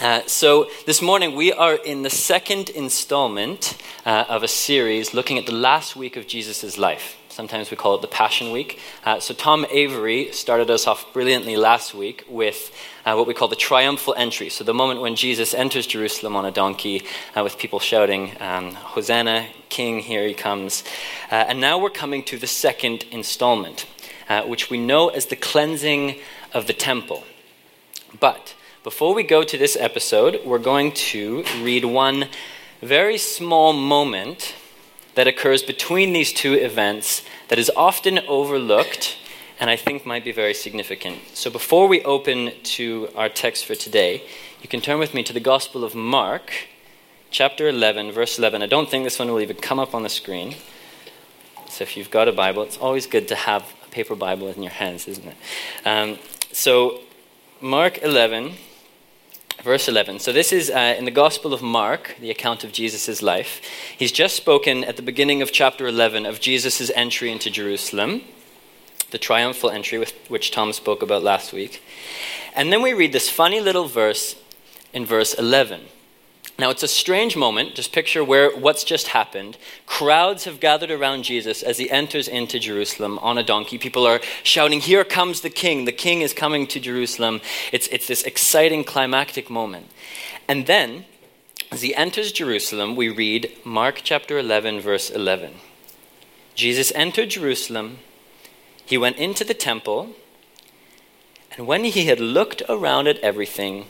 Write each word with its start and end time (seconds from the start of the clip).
Uh, 0.00 0.22
so, 0.28 0.70
this 0.86 1.02
morning 1.02 1.34
we 1.34 1.52
are 1.52 1.74
in 1.74 2.02
the 2.02 2.10
second 2.10 2.70
installment 2.70 3.76
uh, 4.06 4.26
of 4.28 4.44
a 4.44 4.48
series 4.48 5.12
looking 5.12 5.38
at 5.38 5.46
the 5.46 5.52
last 5.52 5.96
week 5.96 6.16
of 6.16 6.24
Jesus' 6.24 6.78
life. 6.78 7.16
Sometimes 7.28 7.68
we 7.72 7.76
call 7.76 7.96
it 7.96 8.02
the 8.02 8.06
Passion 8.06 8.52
Week. 8.52 8.78
Uh, 9.04 9.18
so, 9.18 9.34
Tom 9.34 9.66
Avery 9.72 10.30
started 10.30 10.70
us 10.70 10.86
off 10.86 11.12
brilliantly 11.12 11.56
last 11.56 11.94
week 11.94 12.24
with 12.28 12.72
uh, 13.04 13.14
what 13.14 13.26
we 13.26 13.34
call 13.34 13.48
the 13.48 13.56
triumphal 13.56 14.14
entry. 14.16 14.50
So, 14.50 14.62
the 14.62 14.72
moment 14.72 15.00
when 15.00 15.16
Jesus 15.16 15.52
enters 15.52 15.84
Jerusalem 15.84 16.36
on 16.36 16.44
a 16.44 16.52
donkey 16.52 17.02
uh, 17.36 17.42
with 17.42 17.58
people 17.58 17.80
shouting, 17.80 18.40
um, 18.40 18.74
Hosanna, 18.74 19.48
King, 19.68 19.98
here 19.98 20.24
he 20.28 20.34
comes. 20.34 20.84
Uh, 21.28 21.46
and 21.48 21.60
now 21.60 21.76
we're 21.76 21.90
coming 21.90 22.22
to 22.26 22.38
the 22.38 22.46
second 22.46 23.04
installment, 23.10 23.84
which 24.46 24.70
we 24.70 24.78
know 24.78 25.08
as 25.08 25.26
the 25.26 25.34
cleansing 25.34 26.20
of 26.54 26.68
the 26.68 26.72
temple. 26.72 27.24
But 28.20 28.54
before 28.84 29.12
we 29.12 29.24
go 29.24 29.42
to 29.42 29.58
this 29.58 29.76
episode, 29.76 30.40
we're 30.44 30.58
going 30.58 30.92
to 30.92 31.42
read 31.62 31.84
one 31.84 32.28
very 32.80 33.18
small 33.18 33.72
moment 33.72 34.54
that 35.16 35.26
occurs 35.26 35.64
between 35.64 36.12
these 36.12 36.32
two 36.32 36.54
events 36.54 37.22
that 37.48 37.58
is 37.58 37.70
often 37.76 38.20
overlooked 38.28 39.16
and 39.58 39.68
I 39.68 39.74
think 39.74 40.06
might 40.06 40.22
be 40.22 40.30
very 40.30 40.54
significant. 40.54 41.18
So 41.34 41.50
before 41.50 41.88
we 41.88 42.04
open 42.04 42.52
to 42.62 43.08
our 43.16 43.28
text 43.28 43.66
for 43.66 43.74
today, 43.74 44.22
you 44.62 44.68
can 44.68 44.80
turn 44.80 45.00
with 45.00 45.12
me 45.12 45.24
to 45.24 45.32
the 45.32 45.40
Gospel 45.40 45.82
of 45.82 45.96
Mark, 45.96 46.68
chapter 47.32 47.68
11, 47.68 48.12
verse 48.12 48.38
11. 48.38 48.62
I 48.62 48.66
don't 48.66 48.88
think 48.88 49.02
this 49.02 49.18
one 49.18 49.28
will 49.28 49.40
even 49.40 49.56
come 49.56 49.80
up 49.80 49.92
on 49.92 50.04
the 50.04 50.08
screen. 50.08 50.54
So 51.68 51.82
if 51.82 51.96
you've 51.96 52.12
got 52.12 52.28
a 52.28 52.32
Bible, 52.32 52.62
it's 52.62 52.78
always 52.78 53.08
good 53.08 53.26
to 53.28 53.34
have 53.34 53.64
a 53.84 53.90
paper 53.90 54.14
Bible 54.14 54.46
in 54.46 54.62
your 54.62 54.70
hands, 54.70 55.08
isn't 55.08 55.26
it? 55.26 55.36
Um, 55.84 56.18
so 56.52 57.00
Mark 57.60 57.98
11, 57.98 58.52
verse 59.62 59.88
11. 59.88 60.20
So, 60.20 60.32
this 60.32 60.52
is 60.52 60.70
uh, 60.70 60.94
in 60.98 61.04
the 61.04 61.10
Gospel 61.10 61.52
of 61.52 61.62
Mark, 61.62 62.16
the 62.20 62.30
account 62.30 62.64
of 62.64 62.72
Jesus' 62.72 63.22
life. 63.22 63.60
He's 63.96 64.12
just 64.12 64.36
spoken 64.36 64.84
at 64.84 64.96
the 64.96 65.02
beginning 65.02 65.42
of 65.42 65.52
chapter 65.52 65.86
11 65.86 66.26
of 66.26 66.40
Jesus' 66.40 66.90
entry 66.94 67.30
into 67.30 67.50
Jerusalem, 67.50 68.22
the 69.10 69.18
triumphal 69.18 69.70
entry, 69.70 69.98
with, 69.98 70.14
which 70.28 70.50
Tom 70.50 70.72
spoke 70.72 71.02
about 71.02 71.22
last 71.22 71.52
week. 71.52 71.82
And 72.54 72.72
then 72.72 72.82
we 72.82 72.92
read 72.92 73.12
this 73.12 73.28
funny 73.28 73.60
little 73.60 73.88
verse 73.88 74.36
in 74.92 75.04
verse 75.04 75.34
11. 75.34 75.80
Now, 76.58 76.70
it's 76.70 76.82
a 76.82 76.88
strange 76.88 77.36
moment. 77.36 77.76
Just 77.76 77.92
picture 77.92 78.24
where 78.24 78.50
what's 78.50 78.82
just 78.82 79.08
happened. 79.08 79.56
Crowds 79.86 80.42
have 80.42 80.58
gathered 80.58 80.90
around 80.90 81.22
Jesus 81.22 81.62
as 81.62 81.78
he 81.78 81.88
enters 81.88 82.26
into 82.26 82.58
Jerusalem 82.58 83.16
on 83.20 83.38
a 83.38 83.44
donkey. 83.44 83.78
People 83.78 84.04
are 84.04 84.20
shouting, 84.42 84.80
Here 84.80 85.04
comes 85.04 85.40
the 85.40 85.50
king. 85.50 85.84
The 85.84 85.92
king 85.92 86.20
is 86.20 86.34
coming 86.34 86.66
to 86.66 86.80
Jerusalem. 86.80 87.42
It's, 87.70 87.86
it's 87.88 88.08
this 88.08 88.24
exciting 88.24 88.82
climactic 88.82 89.48
moment. 89.48 89.86
And 90.48 90.66
then, 90.66 91.04
as 91.70 91.82
he 91.82 91.94
enters 91.94 92.32
Jerusalem, 92.32 92.96
we 92.96 93.08
read 93.08 93.52
Mark 93.64 94.00
chapter 94.02 94.36
11, 94.36 94.80
verse 94.80 95.10
11. 95.10 95.54
Jesus 96.56 96.90
entered 96.96 97.30
Jerusalem. 97.30 97.98
He 98.84 98.98
went 98.98 99.16
into 99.16 99.44
the 99.44 99.54
temple. 99.54 100.16
And 101.56 101.68
when 101.68 101.84
he 101.84 102.06
had 102.06 102.18
looked 102.18 102.62
around 102.68 103.06
at 103.06 103.18
everything, 103.18 103.86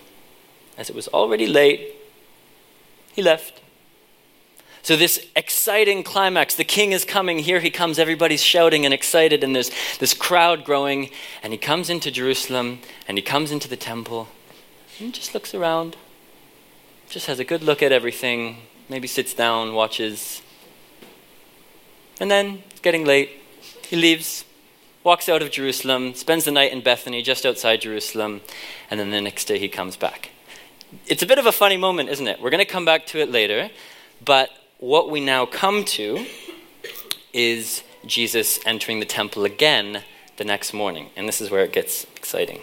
as 0.76 0.90
it 0.90 0.96
was 0.96 1.08
already 1.08 1.46
late, 1.46 1.94
he 3.18 3.22
left. 3.22 3.60
So, 4.82 4.94
this 4.94 5.26
exciting 5.34 6.04
climax, 6.04 6.54
the 6.54 6.62
king 6.62 6.92
is 6.92 7.04
coming, 7.04 7.40
here 7.40 7.58
he 7.58 7.68
comes, 7.68 7.98
everybody's 7.98 8.44
shouting 8.44 8.84
and 8.84 8.94
excited, 8.94 9.42
and 9.42 9.56
there's 9.56 9.72
this 9.98 10.14
crowd 10.14 10.62
growing, 10.64 11.10
and 11.42 11.52
he 11.52 11.58
comes 11.58 11.90
into 11.90 12.12
Jerusalem, 12.12 12.78
and 13.08 13.18
he 13.18 13.22
comes 13.22 13.50
into 13.50 13.66
the 13.66 13.76
temple, 13.76 14.28
and 15.00 15.12
just 15.12 15.34
looks 15.34 15.52
around, 15.52 15.96
just 17.10 17.26
has 17.26 17.40
a 17.40 17.44
good 17.44 17.60
look 17.60 17.82
at 17.82 17.90
everything, 17.90 18.58
maybe 18.88 19.08
sits 19.08 19.34
down, 19.34 19.74
watches, 19.74 20.40
and 22.20 22.30
then 22.30 22.62
it's 22.70 22.80
getting 22.80 23.04
late. 23.04 23.30
He 23.88 23.96
leaves, 23.96 24.44
walks 25.02 25.28
out 25.28 25.42
of 25.42 25.50
Jerusalem, 25.50 26.14
spends 26.14 26.44
the 26.44 26.52
night 26.52 26.72
in 26.72 26.82
Bethany, 26.82 27.20
just 27.20 27.44
outside 27.44 27.80
Jerusalem, 27.80 28.42
and 28.92 29.00
then 29.00 29.10
the 29.10 29.20
next 29.20 29.46
day 29.46 29.58
he 29.58 29.68
comes 29.68 29.96
back 29.96 30.30
it's 31.06 31.22
a 31.22 31.26
bit 31.26 31.38
of 31.38 31.46
a 31.46 31.52
funny 31.52 31.76
moment, 31.76 32.08
isn't 32.08 32.26
it? 32.26 32.40
We're 32.40 32.50
going 32.50 32.64
to 32.64 32.70
come 32.70 32.84
back 32.84 33.06
to 33.06 33.20
it 33.20 33.30
later, 33.30 33.70
but 34.24 34.50
what 34.78 35.10
we 35.10 35.20
now 35.20 35.46
come 35.46 35.84
to 35.84 36.26
is 37.32 37.82
Jesus 38.06 38.60
entering 38.64 39.00
the 39.00 39.06
temple 39.06 39.44
again 39.44 40.02
the 40.36 40.44
next 40.44 40.72
morning. 40.72 41.10
And 41.16 41.28
this 41.28 41.40
is 41.40 41.50
where 41.50 41.64
it 41.64 41.72
gets 41.72 42.04
exciting. 42.16 42.62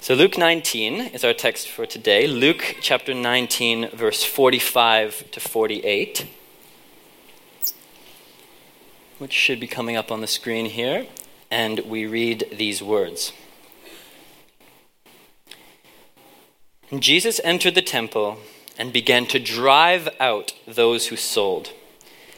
So, 0.00 0.14
Luke 0.14 0.38
19 0.38 1.00
is 1.12 1.24
our 1.24 1.34
text 1.34 1.68
for 1.68 1.84
today. 1.84 2.26
Luke 2.26 2.76
chapter 2.80 3.12
19, 3.12 3.90
verse 3.90 4.24
45 4.24 5.30
to 5.32 5.40
48, 5.40 6.26
which 9.18 9.32
should 9.32 9.60
be 9.60 9.66
coming 9.66 9.96
up 9.96 10.10
on 10.10 10.20
the 10.20 10.26
screen 10.26 10.66
here. 10.66 11.06
And 11.50 11.80
we 11.80 12.06
read 12.06 12.46
these 12.52 12.82
words. 12.82 13.32
And 15.48 16.79
Jesus 16.98 17.40
entered 17.44 17.76
the 17.76 17.82
temple 17.82 18.38
and 18.76 18.92
began 18.92 19.26
to 19.26 19.38
drive 19.38 20.08
out 20.18 20.54
those 20.66 21.06
who 21.06 21.16
sold, 21.16 21.72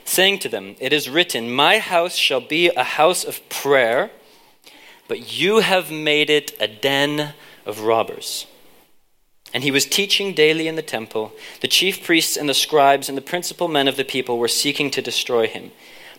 saying 0.05 0.41
to 0.41 0.49
them, 0.49 0.77
It 0.79 0.93
is 0.93 1.09
written, 1.09 1.51
My 1.51 1.79
house 1.79 2.17
shall 2.17 2.41
be 2.41 2.69
a 2.69 2.85
house 2.85 3.25
of 3.25 3.49
prayer, 3.49 4.11
but 5.09 5.33
you 5.33 5.61
have 5.61 5.91
made 5.91 6.29
it 6.29 6.55
a 6.61 6.69
den 6.69 7.33
of 7.65 7.81
robbers. 7.81 8.47
And 9.55 9.63
he 9.63 9.71
was 9.71 9.87
teaching 9.87 10.35
daily 10.35 10.69
in 10.69 10.77
the 10.77 10.83
temple. 10.83 11.33
The 11.61 11.69
chief 11.69 12.05
priests 12.05 12.37
and 12.37 12.49
the 12.49 12.55
scribes 12.55 13.09
and 13.09 13.17
the 13.17 13.23
principal 13.23 13.69
men 13.69 13.89
of 13.89 13.97
the 13.97 14.05
people 14.05 14.39
were 14.39 14.49
seeking 14.49 14.91
to 14.91 15.03
destroy 15.03 15.47
him, 15.47 15.71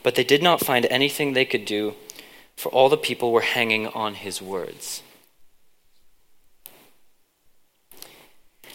but 0.02 0.16
they 0.16 0.24
did 0.24 0.42
not 0.42 0.60
find 0.60 0.86
anything 0.88 1.34
they 1.34 1.46
could 1.46 1.66
do, 1.66 1.94
for 2.56 2.70
all 2.70 2.90
the 2.90 2.98
people 2.98 3.32
were 3.32 3.42
hanging 3.42 3.88
on 3.88 4.16
his 4.16 4.42
words. 4.42 5.04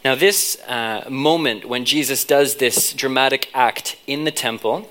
Now, 0.04 0.14
this 0.14 0.60
uh, 0.68 1.04
moment 1.10 1.68
when 1.68 1.84
Jesus 1.84 2.24
does 2.24 2.56
this 2.56 2.92
dramatic 2.92 3.50
act 3.52 3.96
in 4.06 4.22
the 4.22 4.30
temple, 4.30 4.88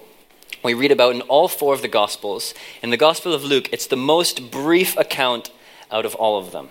we 0.64 0.74
read 0.74 0.92
about 0.92 1.16
in 1.16 1.22
all 1.22 1.48
four 1.48 1.74
of 1.74 1.82
the 1.82 1.88
Gospels. 1.88 2.54
In 2.84 2.90
the 2.90 2.98
Gospel 2.98 3.34
of 3.34 3.46
Luke, 3.46 3.70
it's 3.72 3.88
the 3.88 3.96
most 3.96 4.52
brief 4.52 4.98
account 4.98 5.50
out 5.90 6.06
of 6.06 6.14
all 6.16 6.38
of 6.38 6.52
them. 6.52 6.70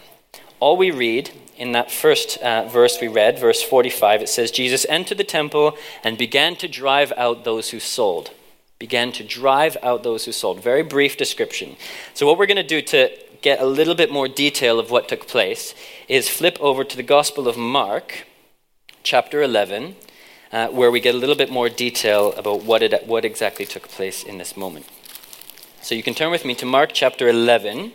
All 0.60 0.76
we 0.76 0.90
read 0.90 1.30
in 1.56 1.72
that 1.72 1.90
first 1.90 2.36
uh, 2.38 2.68
verse 2.68 2.98
we 3.00 3.08
read, 3.08 3.38
verse 3.38 3.62
45, 3.62 4.22
it 4.22 4.28
says, 4.28 4.50
Jesus 4.50 4.84
entered 4.86 5.16
the 5.16 5.24
temple 5.24 5.76
and 6.04 6.18
began 6.18 6.56
to 6.56 6.68
drive 6.68 7.14
out 7.16 7.44
those 7.44 7.70
who 7.70 7.80
sold. 7.80 8.32
Began 8.78 9.12
to 9.12 9.24
drive 9.24 9.78
out 9.82 10.02
those 10.02 10.26
who 10.26 10.32
sold. 10.32 10.62
Very 10.62 10.82
brief 10.82 11.16
description. 11.16 11.76
So, 12.12 12.26
what 12.26 12.36
we're 12.36 12.44
going 12.44 12.56
to 12.58 12.62
do 12.62 12.82
to 12.82 13.10
get 13.40 13.60
a 13.60 13.66
little 13.66 13.94
bit 13.94 14.10
more 14.12 14.28
detail 14.28 14.78
of 14.78 14.90
what 14.90 15.08
took 15.08 15.26
place 15.26 15.74
is 16.08 16.28
flip 16.28 16.56
over 16.60 16.84
to 16.84 16.96
the 16.96 17.02
Gospel 17.02 17.48
of 17.48 17.56
Mark, 17.56 18.26
chapter 19.02 19.42
11, 19.42 19.96
uh, 20.52 20.68
where 20.68 20.90
we 20.90 21.00
get 21.00 21.14
a 21.14 21.18
little 21.18 21.34
bit 21.34 21.50
more 21.50 21.68
detail 21.68 22.32
about 22.34 22.62
what, 22.62 22.82
it, 22.82 23.06
what 23.06 23.24
exactly 23.24 23.64
took 23.64 23.88
place 23.88 24.22
in 24.22 24.38
this 24.38 24.56
moment. 24.56 24.86
So 25.82 25.94
you 25.94 26.02
can 26.02 26.14
turn 26.14 26.30
with 26.30 26.44
me 26.44 26.54
to 26.56 26.66
Mark 26.66 26.90
chapter 26.92 27.28
11, 27.28 27.92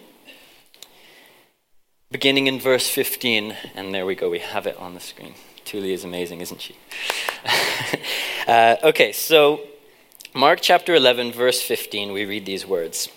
beginning 2.12 2.48
in 2.48 2.60
verse 2.60 2.90
15, 2.90 3.56
and 3.76 3.94
there 3.94 4.06
we 4.06 4.16
go, 4.16 4.30
we 4.30 4.40
have 4.40 4.68
it 4.68 4.78
on 4.78 4.94
the 4.94 5.00
screen. 5.00 5.34
Tuli 5.64 5.94
is 5.94 6.04
amazing, 6.04 6.42
isn't 6.42 6.60
she? 6.60 6.76
uh, 8.48 8.76
okay, 8.84 9.14
so 9.14 9.62
Mark 10.34 10.60
chapter 10.62 10.94
11, 10.94 11.32
verse 11.32 11.62
15, 11.62 12.12
we 12.12 12.26
read 12.26 12.46
these 12.46 12.66
words. 12.66 13.08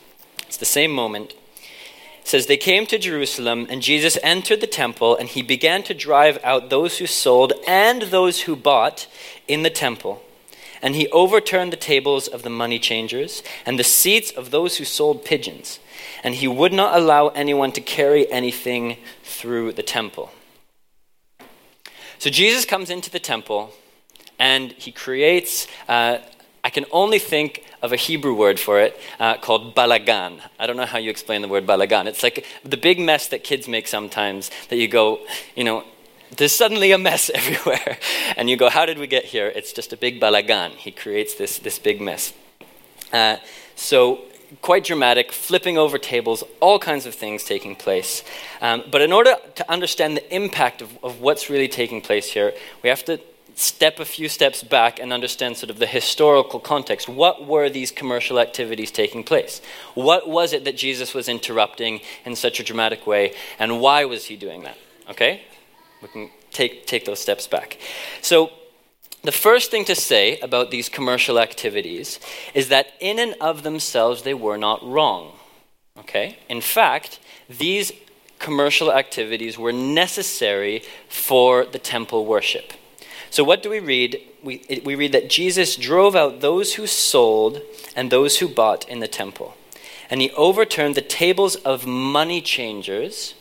It's 0.47 0.57
the 0.57 0.65
same 0.65 0.93
moment 0.93 1.35
says 2.25 2.47
they 2.47 2.57
came 2.57 2.87
to 2.87 2.99
Jerusalem 2.99 3.67
and 3.71 3.83
Jesus 3.83 4.19
entered 4.23 4.63
the 4.63 4.67
temple 4.67 5.15
and 5.17 5.29
he 5.29 5.43
began 5.43 5.83
to 5.85 5.95
drive 5.95 6.39
out 6.43 6.71
those 6.71 6.99
who 6.99 7.07
sold 7.07 7.53
and 7.69 8.03
those 8.03 8.43
who 8.43 8.57
bought 8.57 9.07
in 9.47 9.63
the 9.63 9.71
temple. 9.71 10.23
And 10.83 10.95
he 10.95 11.09
overturned 11.09 11.73
the 11.73 11.77
tables 11.77 12.27
of 12.27 12.43
the 12.43 12.51
money 12.51 12.79
changers 12.79 13.43
and 13.65 13.79
the 13.79 13.85
seats 13.85 14.31
of 14.31 14.51
those 14.51 14.79
who 14.79 14.85
sold 14.85 15.25
pigeons. 15.25 15.79
And 16.23 16.35
he 16.35 16.49
would 16.49 16.73
not 16.73 16.97
allow 16.97 17.29
anyone 17.29 17.73
to 17.73 17.81
carry 17.81 18.31
anything 18.33 18.97
through 19.23 19.73
the 19.73 19.83
temple. 19.83 20.31
So 22.19 22.31
Jesus 22.31 22.65
comes 22.65 22.89
into 22.89 23.11
the 23.11 23.21
temple 23.21 23.73
and 24.39 24.73
he 24.73 24.91
creates, 24.91 25.67
uh, 25.89 26.19
can 26.75 26.85
only 26.93 27.19
think 27.19 27.65
of 27.81 27.93
a 27.93 27.97
Hebrew 27.97 28.35
word 28.35 28.61
for 28.61 28.81
it 28.81 29.01
uh, 29.19 29.37
called 29.39 29.75
balagan. 29.75 30.41
I 30.59 30.67
don't 30.67 30.77
know 30.77 30.85
how 30.85 30.99
you 30.99 31.09
explain 31.09 31.41
the 31.41 31.49
word 31.49 31.67
balagan. 31.67 32.07
It's 32.07 32.23
like 32.23 32.45
the 32.65 32.77
big 32.77 32.99
mess 32.99 33.29
that 33.29 33.45
kids 33.45 33.69
make 33.69 33.87
sometimes 33.87 34.51
that 34.69 34.77
you 34.77 34.89
go, 34.89 35.21
you 35.55 35.65
know, 35.65 35.85
there's 36.37 36.53
suddenly 36.53 36.91
a 36.93 36.99
mess 36.99 37.31
everywhere. 37.35 37.99
And 38.37 38.51
you 38.51 38.57
go, 38.57 38.69
how 38.69 38.85
did 38.85 38.99
we 38.99 39.07
get 39.07 39.25
here? 39.25 39.49
It's 39.55 39.73
just 39.73 39.93
a 39.93 39.97
big 39.97 40.21
balagan. 40.21 40.73
He 40.73 40.91
creates 40.91 41.35
this, 41.35 41.59
this 41.59 41.79
big 41.79 42.01
mess. 42.01 42.33
Uh, 43.13 43.37
so 43.77 44.23
quite 44.61 44.85
dramatic, 44.85 45.33
flipping 45.33 45.79
over 45.79 45.99
tables, 45.99 46.43
all 46.61 46.79
kinds 46.79 47.07
of 47.07 47.15
things 47.15 47.45
taking 47.45 47.77
place. 47.77 48.23
Um, 48.61 48.85
but 48.91 49.01
in 49.01 49.13
order 49.13 49.37
to 49.55 49.71
understand 49.71 50.17
the 50.17 50.35
impact 50.35 50.83
of, 50.83 50.99
of 51.05 51.21
what's 51.21 51.51
really 51.51 51.69
taking 51.69 52.01
place 52.01 52.33
here, 52.33 52.53
we 52.83 52.89
have 52.89 53.05
to 53.07 53.21
step 53.55 54.01
a 54.01 54.05
few 54.05 54.29
steps 54.29 54.63
back 54.63 54.99
and 54.99 55.13
understand 55.13 55.57
sort 55.57 55.71
of 55.71 55.79
the 55.79 55.87
historical 55.87 56.59
context. 56.61 57.09
What 57.09 57.47
were 57.47 57.71
these 57.71 57.91
commercial 57.91 58.39
activities 58.39 58.91
taking 58.91 59.23
place? 59.23 59.61
What 59.95 60.29
was 60.29 60.53
it 60.53 60.65
that 60.65 60.77
Jesus 60.77 61.15
was 61.15 61.29
interrupting 61.29 62.01
in 62.25 62.37
such 62.37 62.61
a 62.61 62.65
dramatic 62.65 63.07
way, 63.07 63.35
and 63.59 63.81
why 63.81 64.05
was 64.05 64.27
he 64.27 64.37
doing 64.37 64.63
that? 64.65 64.77
Okay? 65.09 65.43
We 66.03 66.09
can 66.09 66.31
take, 66.51 66.87
take 66.87 67.05
those 67.05 67.21
steps 67.21 67.47
back. 67.47 67.79
So, 68.23 68.51
the 69.23 69.33
first 69.33 69.71
thing 69.71 69.87
to 69.87 69.95
say 69.95 70.39
about 70.41 70.71
these 70.71 70.91
commercial 70.91 71.39
activities 71.39 72.21
is 72.53 72.69
that 72.69 72.89
in 73.01 73.19
and 73.19 73.35
of 73.41 73.63
themselves 73.63 74.23
they 74.23 74.35
were 74.35 74.59
not 74.59 74.85
wrong. 74.85 75.33
Okay? 75.99 76.37
In 76.51 76.61
fact, 76.61 77.21
these 77.49 77.91
commercial 78.39 78.93
activities 78.93 79.57
were 79.57 79.73
necessary 79.73 80.83
for 81.09 81.65
the 81.65 81.79
temple 81.79 82.27
worship. 82.27 82.75
So, 83.35 83.43
what 83.43 83.65
do 83.65 83.71
we 83.71 83.81
read? 83.81 84.21
We, 84.45 84.65
we 84.85 84.95
read 84.95 85.11
that 85.11 85.29
Jesus 85.29 85.75
drove 85.75 86.15
out 86.15 86.41
those 86.41 86.75
who 86.75 86.87
sold 86.87 87.61
and 87.97 88.09
those 88.09 88.39
who 88.39 88.47
bought 88.47 88.89
in 88.89 89.01
the 89.01 89.09
temple. 89.09 89.57
And 90.09 90.21
he 90.21 90.31
overturned 90.37 90.95
the 90.95 91.01
tables 91.01 91.57
of 91.57 91.85
money 91.85 92.41
changers 92.41 93.35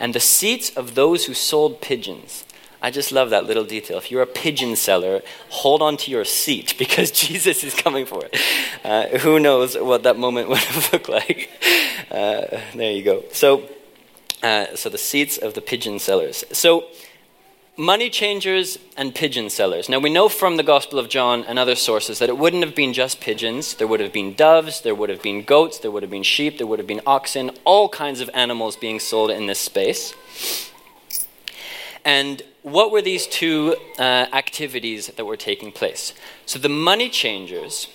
and 0.00 0.16
the 0.16 0.18
seats 0.18 0.76
of 0.76 0.96
those 0.96 1.26
who 1.26 1.32
sold 1.32 1.80
pigeons. 1.80 2.44
I 2.82 2.90
just 2.90 3.12
love 3.12 3.30
that 3.30 3.44
little 3.44 3.62
detail. 3.62 3.98
If 3.98 4.10
you're 4.10 4.20
a 4.20 4.26
pigeon 4.26 4.74
seller, 4.74 5.22
hold 5.48 5.80
on 5.80 5.96
to 5.98 6.10
your 6.10 6.24
seat 6.24 6.74
because 6.78 7.12
Jesus 7.12 7.62
is 7.62 7.72
coming 7.72 8.06
for 8.06 8.24
it. 8.24 8.36
Uh, 8.82 9.18
who 9.18 9.38
knows 9.38 9.78
what 9.78 10.02
that 10.02 10.18
moment 10.18 10.48
would 10.48 10.58
have 10.58 10.92
looked 10.92 11.08
like? 11.08 11.50
Uh, 12.10 12.58
there 12.74 12.90
you 12.90 13.04
go. 13.04 13.22
So, 13.30 13.70
uh, 14.42 14.74
so 14.74 14.88
the 14.88 14.98
seats 14.98 15.38
of 15.38 15.54
the 15.54 15.60
pigeon 15.60 16.00
sellers. 16.00 16.42
So, 16.50 16.88
money 17.76 18.08
changers 18.08 18.78
and 18.96 19.14
pigeon 19.14 19.50
sellers. 19.50 19.88
Now, 19.88 19.98
we 19.98 20.10
know 20.10 20.28
from 20.28 20.56
the 20.56 20.62
Gospel 20.62 20.98
of 20.98 21.08
John 21.08 21.44
and 21.44 21.58
other 21.58 21.74
sources 21.74 22.18
that 22.20 22.28
it 22.28 22.38
wouldn't 22.38 22.64
have 22.64 22.74
been 22.74 22.92
just 22.92 23.20
pigeons. 23.20 23.74
There 23.74 23.86
would 23.86 24.00
have 24.00 24.12
been 24.12 24.34
doves, 24.34 24.80
there 24.80 24.94
would 24.94 25.10
have 25.10 25.22
been 25.22 25.42
goats, 25.42 25.78
there 25.78 25.90
would 25.90 26.02
have 26.02 26.10
been 26.10 26.22
sheep, 26.22 26.58
there 26.58 26.66
would 26.66 26.78
have 26.78 26.86
been 26.86 27.00
oxen, 27.06 27.50
all 27.64 27.88
kinds 27.88 28.20
of 28.20 28.30
animals 28.32 28.76
being 28.76 29.00
sold 29.00 29.30
in 29.30 29.46
this 29.46 29.58
space. 29.58 30.14
And 32.04 32.42
what 32.62 32.92
were 32.92 33.02
these 33.02 33.26
two 33.26 33.76
uh, 33.98 34.26
activities 34.32 35.08
that 35.08 35.24
were 35.24 35.36
taking 35.36 35.72
place? 35.72 36.12
So, 36.46 36.58
the 36.58 36.68
money 36.68 37.08
changers, 37.08 37.88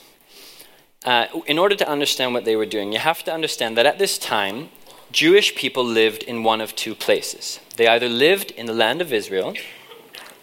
uh, 1.06 1.28
in 1.46 1.58
order 1.58 1.76
to 1.76 1.88
understand 1.88 2.34
what 2.34 2.44
they 2.44 2.56
were 2.56 2.66
doing, 2.66 2.92
you 2.92 3.00
have 3.00 3.24
to 3.24 3.34
understand 3.34 3.78
that 3.78 3.86
at 3.86 4.00
this 4.00 4.18
time, 4.18 4.70
Jewish 5.12 5.56
people 5.56 5.84
lived 5.84 6.22
in 6.22 6.44
one 6.44 6.62
of 6.62 6.76
two 6.76 6.94
places. 6.94 7.60
They 7.78 7.88
either 7.88 8.08
lived 8.08 8.52
in 8.52 8.68
the 8.68 8.74
land 8.74 9.02
of 9.02 9.12
Israel, 9.12 9.56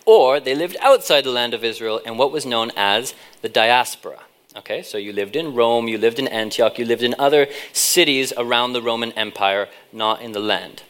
or 0.04 0.40
they 0.40 0.56
lived 0.56 0.76
outside 0.80 1.22
the 1.22 1.30
land 1.30 1.54
of 1.54 1.62
Israel 1.62 1.98
in 1.98 2.16
what 2.16 2.32
was 2.32 2.44
known 2.44 2.72
as 2.76 3.14
the 3.42 3.48
diaspora. 3.48 4.20
Okay, 4.56 4.82
so 4.82 4.98
you 4.98 5.12
lived 5.12 5.36
in 5.36 5.54
Rome, 5.54 5.86
you 5.86 5.98
lived 5.98 6.18
in 6.18 6.26
Antioch, 6.26 6.78
you 6.78 6.84
lived 6.84 7.04
in 7.04 7.14
other 7.18 7.46
cities 7.72 8.32
around 8.36 8.72
the 8.72 8.82
Roman 8.82 9.12
Empire, 9.12 9.68
not 9.92 10.20
in 10.20 10.32
the 10.32 10.40
land. 10.40 10.82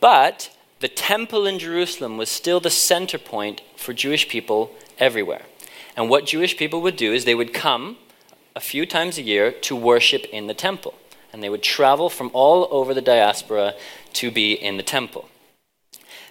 But 0.00 0.54
the 0.80 0.88
temple 0.88 1.46
in 1.46 1.58
Jerusalem 1.58 2.18
was 2.18 2.28
still 2.28 2.60
the 2.60 2.70
center 2.70 3.16
point 3.18 3.62
for 3.76 3.94
Jewish 3.94 4.28
people 4.28 4.70
everywhere. 4.98 5.42
And 5.96 6.10
what 6.10 6.26
Jewish 6.26 6.58
people 6.58 6.82
would 6.82 6.96
do 6.96 7.14
is 7.14 7.24
they 7.24 7.34
would 7.34 7.54
come 7.54 7.96
a 8.54 8.60
few 8.60 8.84
times 8.84 9.16
a 9.16 9.22
year 9.22 9.50
to 9.50 9.74
worship 9.74 10.26
in 10.26 10.46
the 10.46 10.54
temple 10.54 10.94
and 11.32 11.42
they 11.42 11.48
would 11.48 11.62
travel 11.62 12.08
from 12.08 12.30
all 12.32 12.68
over 12.70 12.94
the 12.94 13.00
diaspora 13.00 13.74
to 14.14 14.30
be 14.30 14.52
in 14.52 14.76
the 14.76 14.82
temple. 14.82 15.28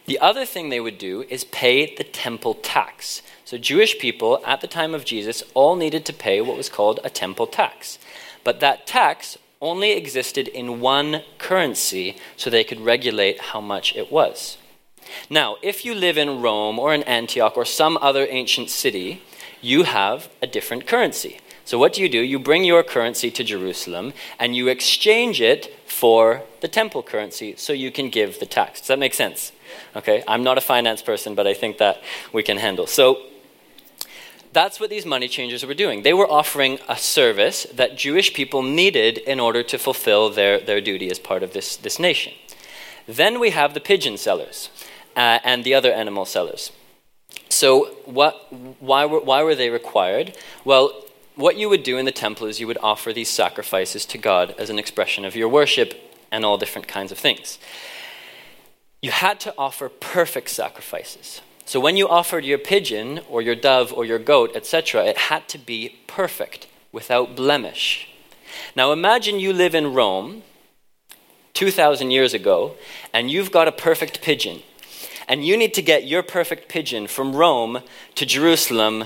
The 0.06 0.20
other 0.20 0.46
thing 0.46 0.70
they 0.70 0.80
would 0.80 0.98
do 0.98 1.24
is 1.30 1.44
pay 1.44 1.94
the 1.94 2.04
temple 2.04 2.54
tax. 2.54 3.22
So, 3.44 3.58
Jewish 3.58 4.00
people 4.00 4.42
at 4.46 4.62
the 4.62 4.68
time 4.68 4.96
of 4.96 5.06
Jesus 5.06 5.44
all 5.54 5.76
needed 5.76 6.06
to 6.06 6.14
pay 6.14 6.40
what 6.40 6.58
was 6.58 6.70
called 6.70 7.00
a 7.04 7.10
temple 7.10 7.46
tax. 7.46 8.00
But 8.44 8.62
that 8.62 8.88
tax 8.88 9.38
only 9.62 9.92
existed 9.92 10.48
in 10.48 10.80
one 10.80 11.24
currency, 11.38 12.16
so 12.38 12.50
they 12.50 12.64
could 12.64 12.80
regulate 12.80 13.42
how 13.42 13.60
much 13.60 13.96
it 13.96 14.12
was. 14.12 14.58
Now, 15.30 15.58
if 15.62 15.84
you 15.84 15.94
live 15.94 16.18
in 16.18 16.42
Rome 16.42 16.80
or 16.80 16.94
in 16.94 17.04
Antioch 17.04 17.58
or 17.58 17.66
some 17.66 17.98
other 18.02 18.28
ancient 18.30 18.70
city, 18.70 19.22
you 19.62 19.84
have 19.84 20.30
a 20.42 20.48
different 20.48 20.86
currency. 20.86 21.40
So, 21.68 21.78
what 21.78 21.92
do 21.92 22.02
you 22.02 22.08
do? 22.08 22.22
You 22.22 22.40
bring 22.40 22.64
your 22.64 22.82
currency 22.82 23.30
to 23.30 23.44
Jerusalem 23.44 24.14
and 24.40 24.56
you 24.56 24.70
exchange 24.70 25.42
it 25.42 25.66
for 25.86 26.44
the 26.62 26.70
temple 26.70 27.04
currency 27.04 27.56
so 27.58 27.74
you 27.74 27.92
can 27.92 28.10
give 28.10 28.40
the 28.40 28.46
tax. 28.46 28.80
Does 28.80 28.88
that 28.88 29.00
make 29.00 29.14
sense? 29.14 29.52
Okay, 29.94 30.24
I'm 30.30 30.44
not 30.44 30.58
a 30.58 30.62
finance 30.62 31.02
person, 31.02 31.36
but 31.36 31.46
I 31.46 31.54
think 31.54 31.78
that 31.80 32.02
we 32.32 32.42
can 32.42 32.56
handle. 32.56 32.88
So, 32.88 33.18
that's 34.54 34.80
what 34.80 34.90
these 34.90 35.06
money 35.06 35.28
changers 35.28 35.66
were 35.66 35.74
doing. 35.74 36.04
They 36.04 36.14
were 36.14 36.32
offering 36.32 36.80
a 36.88 36.96
service 36.96 37.68
that 37.74 37.98
Jewish 37.98 38.34
people 38.34 38.64
needed 38.64 39.18
in 39.18 39.42
order 39.42 39.62
to 39.64 39.78
fulfill 39.78 40.30
their, 40.30 40.62
their 40.62 40.80
duty 40.80 41.12
as 41.12 41.20
part 41.20 41.44
of 41.44 41.52
this, 41.52 41.76
this 41.76 42.00
nation. 42.00 42.32
Then 43.08 43.42
we 43.42 43.50
have 43.50 43.74
the 43.74 43.82
pigeon 43.82 44.16
sellers 44.16 44.70
uh, 45.18 45.40
and 45.44 45.66
the 45.66 45.74
other 45.74 45.92
animal 45.92 46.24
sellers. 46.24 46.72
So, 47.50 47.88
what, 48.06 48.48
why, 48.80 49.04
were, 49.04 49.20
why 49.20 49.44
were 49.44 49.54
they 49.54 49.70
required? 49.70 50.38
Well, 50.64 51.04
what 51.38 51.56
you 51.56 51.70
would 51.70 51.84
do 51.84 51.98
in 51.98 52.06
the 52.06 52.12
temple 52.12 52.48
is 52.48 52.60
you 52.60 52.68
would 52.68 52.80
offer 52.82 53.14
these 53.14 53.30
sacrifices 53.30 54.06
to 54.08 54.18
God 54.18 54.56
as 54.58 54.70
an 54.70 54.80
expression 54.80 55.24
of 55.24 55.36
your 55.36 55.48
worship 55.48 55.94
and 56.32 56.44
all 56.44 56.58
different 56.58 56.88
kinds 56.88 57.12
of 57.12 57.18
things. 57.18 57.60
You 59.02 59.12
had 59.12 59.40
to 59.42 59.54
offer 59.58 59.88
perfect 59.88 60.50
sacrifices. 60.50 61.42
So 61.66 61.80
when 61.80 61.96
you 61.96 62.10
offered 62.10 62.44
your 62.44 62.58
pigeon 62.58 63.22
or 63.30 63.42
your 63.42 63.56
dove 63.56 63.94
or 63.94 64.04
your 64.04 64.20
goat, 64.20 64.56
etc., 64.56 65.06
it 65.06 65.18
had 65.18 65.48
to 65.50 65.60
be 65.60 65.98
perfect, 66.08 66.68
without 66.92 67.36
blemish. 67.36 68.10
Now 68.76 68.92
imagine 68.92 69.40
you 69.40 69.54
live 69.54 69.76
in 69.76 69.94
Rome 69.94 70.42
2,000 71.54 72.10
years 72.10 72.34
ago 72.34 72.76
and 73.14 73.30
you've 73.30 73.52
got 73.52 73.68
a 73.68 73.72
perfect 73.72 74.22
pigeon. 74.22 74.64
And 75.28 75.46
you 75.46 75.58
need 75.58 75.74
to 75.76 75.82
get 75.82 76.08
your 76.08 76.24
perfect 76.24 76.70
pigeon 76.70 77.06
from 77.06 77.36
Rome 77.36 77.84
to 78.16 78.26
Jerusalem 78.26 79.06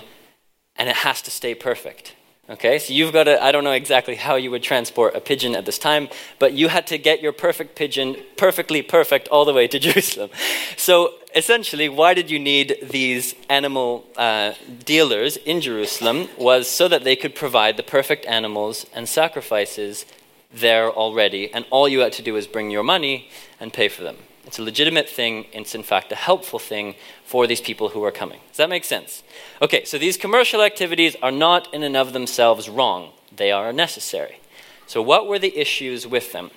and 0.77 0.87
it 0.87 0.97
has 0.97 1.21
to 1.23 1.31
stay 1.31 1.53
perfect. 1.53 2.15
Okay, 2.51 2.79
so 2.79 2.91
you've 2.91 3.13
got 3.13 3.23
to, 3.23 3.41
I 3.41 3.53
don't 3.53 3.63
know 3.63 3.71
exactly 3.71 4.15
how 4.15 4.35
you 4.35 4.51
would 4.51 4.61
transport 4.61 5.15
a 5.15 5.21
pigeon 5.21 5.55
at 5.55 5.65
this 5.65 5.79
time, 5.79 6.09
but 6.37 6.51
you 6.51 6.67
had 6.67 6.85
to 6.87 6.97
get 6.97 7.21
your 7.21 7.31
perfect 7.31 7.75
pigeon 7.75 8.17
perfectly 8.35 8.81
perfect 8.81 9.29
all 9.29 9.45
the 9.45 9.53
way 9.53 9.69
to 9.69 9.79
Jerusalem. 9.87 10.29
So 10.75 11.13
essentially, 11.33 11.87
why 11.87 12.13
did 12.13 12.29
you 12.29 12.39
need 12.39 12.77
these 12.83 13.35
animal 13.47 14.05
uh, 14.17 14.55
dealers 14.83 15.37
in 15.37 15.61
Jerusalem? 15.61 16.27
Was 16.37 16.67
so 16.67 16.89
that 16.89 17.05
they 17.05 17.15
could 17.15 17.35
provide 17.35 17.77
the 17.77 17.83
perfect 17.83 18.25
animals 18.25 18.85
and 18.93 19.07
sacrifices 19.07 20.05
there 20.53 20.91
already, 20.91 21.53
and 21.53 21.63
all 21.69 21.87
you 21.87 22.01
had 22.01 22.11
to 22.13 22.21
do 22.21 22.33
was 22.33 22.47
bring 22.47 22.69
your 22.69 22.83
money 22.83 23.29
and 23.61 23.71
pay 23.71 23.87
for 23.87 24.03
them. 24.03 24.17
It's 24.45 24.59
a 24.59 24.63
legitimate 24.63 25.07
thing. 25.07 25.45
It's, 25.53 25.75
in 25.75 25.83
fact, 25.83 26.11
a 26.11 26.15
helpful 26.15 26.59
thing 26.59 26.95
for 27.23 27.47
these 27.47 27.61
people 27.61 27.89
who 27.89 28.03
are 28.03 28.11
coming. 28.11 28.39
Does 28.49 28.57
that 28.57 28.69
make 28.69 28.83
sense? 28.83 29.23
Okay, 29.61 29.85
so 29.85 29.97
these 29.97 30.17
commercial 30.17 30.61
activities 30.61 31.15
are 31.21 31.31
not 31.31 31.71
in 31.73 31.83
and 31.83 31.95
of 31.95 32.13
themselves 32.13 32.69
wrong, 32.69 33.11
they 33.35 33.51
are 33.51 33.71
necessary. 33.71 34.39
So, 34.87 35.01
what 35.01 35.27
were 35.27 35.39
the 35.39 35.57
issues 35.57 36.05
with 36.07 36.33
them? 36.33 36.51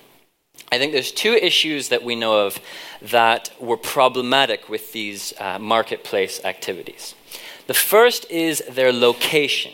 I 0.71 0.77
think 0.77 0.93
there's 0.93 1.11
two 1.11 1.33
issues 1.33 1.89
that 1.89 2.03
we 2.03 2.15
know 2.15 2.45
of 2.45 2.59
that 3.01 3.51
were 3.59 3.77
problematic 3.77 4.67
with 4.67 4.91
these 4.93 5.33
uh, 5.39 5.59
marketplace 5.59 6.43
activities. 6.43 7.13
The 7.67 7.73
first 7.73 8.29
is 8.31 8.63
their 8.69 8.91
location. 8.91 9.73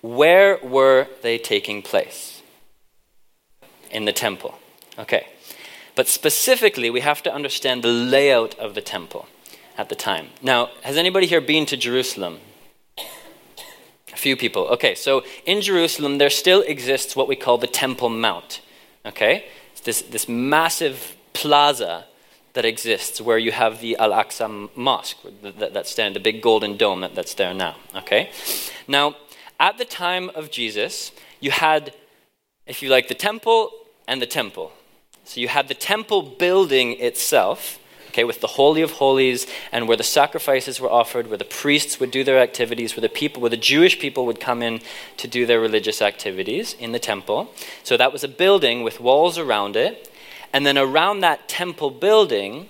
Where 0.00 0.58
were 0.62 1.06
they 1.22 1.38
taking 1.38 1.82
place? 1.82 2.42
In 3.90 4.04
the 4.04 4.12
temple. 4.12 4.58
Okay. 4.98 5.26
But 5.94 6.08
specifically, 6.08 6.90
we 6.90 7.00
have 7.00 7.22
to 7.22 7.32
understand 7.32 7.82
the 7.82 7.88
layout 7.88 8.58
of 8.58 8.74
the 8.74 8.80
temple 8.80 9.28
at 9.76 9.88
the 9.88 9.94
time. 9.94 10.28
Now, 10.42 10.70
has 10.82 10.96
anybody 10.96 11.26
here 11.26 11.40
been 11.40 11.66
to 11.66 11.76
Jerusalem? 11.76 12.38
A 12.98 14.16
few 14.16 14.36
people. 14.36 14.68
Okay, 14.68 14.94
so 14.94 15.22
in 15.46 15.60
Jerusalem, 15.60 16.18
there 16.18 16.30
still 16.30 16.62
exists 16.62 17.16
what 17.16 17.28
we 17.28 17.36
call 17.36 17.58
the 17.58 17.66
Temple 17.66 18.10
Mount. 18.10 18.60
Okay? 19.06 19.46
It's 19.72 19.80
this, 19.80 20.02
this 20.02 20.28
massive 20.28 21.16
plaza 21.32 22.04
that 22.52 22.64
exists 22.64 23.20
where 23.20 23.38
you 23.38 23.52
have 23.52 23.80
the 23.80 23.96
Al 23.96 24.10
Aqsa 24.10 24.68
Mosque 24.76 25.16
that, 25.42 25.72
that's 25.72 25.94
there, 25.94 26.10
the 26.10 26.20
big 26.20 26.42
golden 26.42 26.76
dome 26.76 27.00
that, 27.00 27.14
that's 27.14 27.34
there 27.34 27.54
now. 27.54 27.76
Okay? 27.94 28.30
Now, 28.86 29.16
at 29.58 29.78
the 29.78 29.86
time 29.86 30.28
of 30.30 30.50
Jesus, 30.50 31.12
you 31.40 31.50
had, 31.50 31.94
if 32.66 32.82
you 32.82 32.90
like, 32.90 33.08
the 33.08 33.14
temple 33.14 33.70
and 34.06 34.20
the 34.20 34.26
temple. 34.26 34.72
So 35.24 35.40
you 35.40 35.48
had 35.48 35.68
the 35.68 35.74
temple 35.74 36.22
building 36.22 36.98
itself, 36.98 37.78
okay, 38.08 38.24
with 38.24 38.40
the 38.40 38.48
Holy 38.48 38.82
of 38.82 38.92
Holies 38.92 39.46
and 39.70 39.88
where 39.88 39.96
the 39.96 40.02
sacrifices 40.02 40.80
were 40.80 40.90
offered, 40.90 41.28
where 41.28 41.38
the 41.38 41.44
priests 41.44 41.98
would 42.00 42.10
do 42.10 42.24
their 42.24 42.38
activities, 42.38 42.96
where 42.96 43.02
the 43.02 43.08
people, 43.08 43.40
where 43.40 43.50
the 43.50 43.56
Jewish 43.56 43.98
people 43.98 44.26
would 44.26 44.40
come 44.40 44.62
in 44.62 44.80
to 45.16 45.28
do 45.28 45.46
their 45.46 45.60
religious 45.60 46.02
activities 46.02 46.74
in 46.74 46.92
the 46.92 46.98
temple. 46.98 47.52
So 47.82 47.96
that 47.96 48.12
was 48.12 48.24
a 48.24 48.28
building 48.28 48.82
with 48.82 49.00
walls 49.00 49.38
around 49.38 49.76
it. 49.76 50.10
And 50.52 50.66
then 50.66 50.76
around 50.76 51.20
that 51.20 51.48
temple 51.48 51.90
building, 51.90 52.68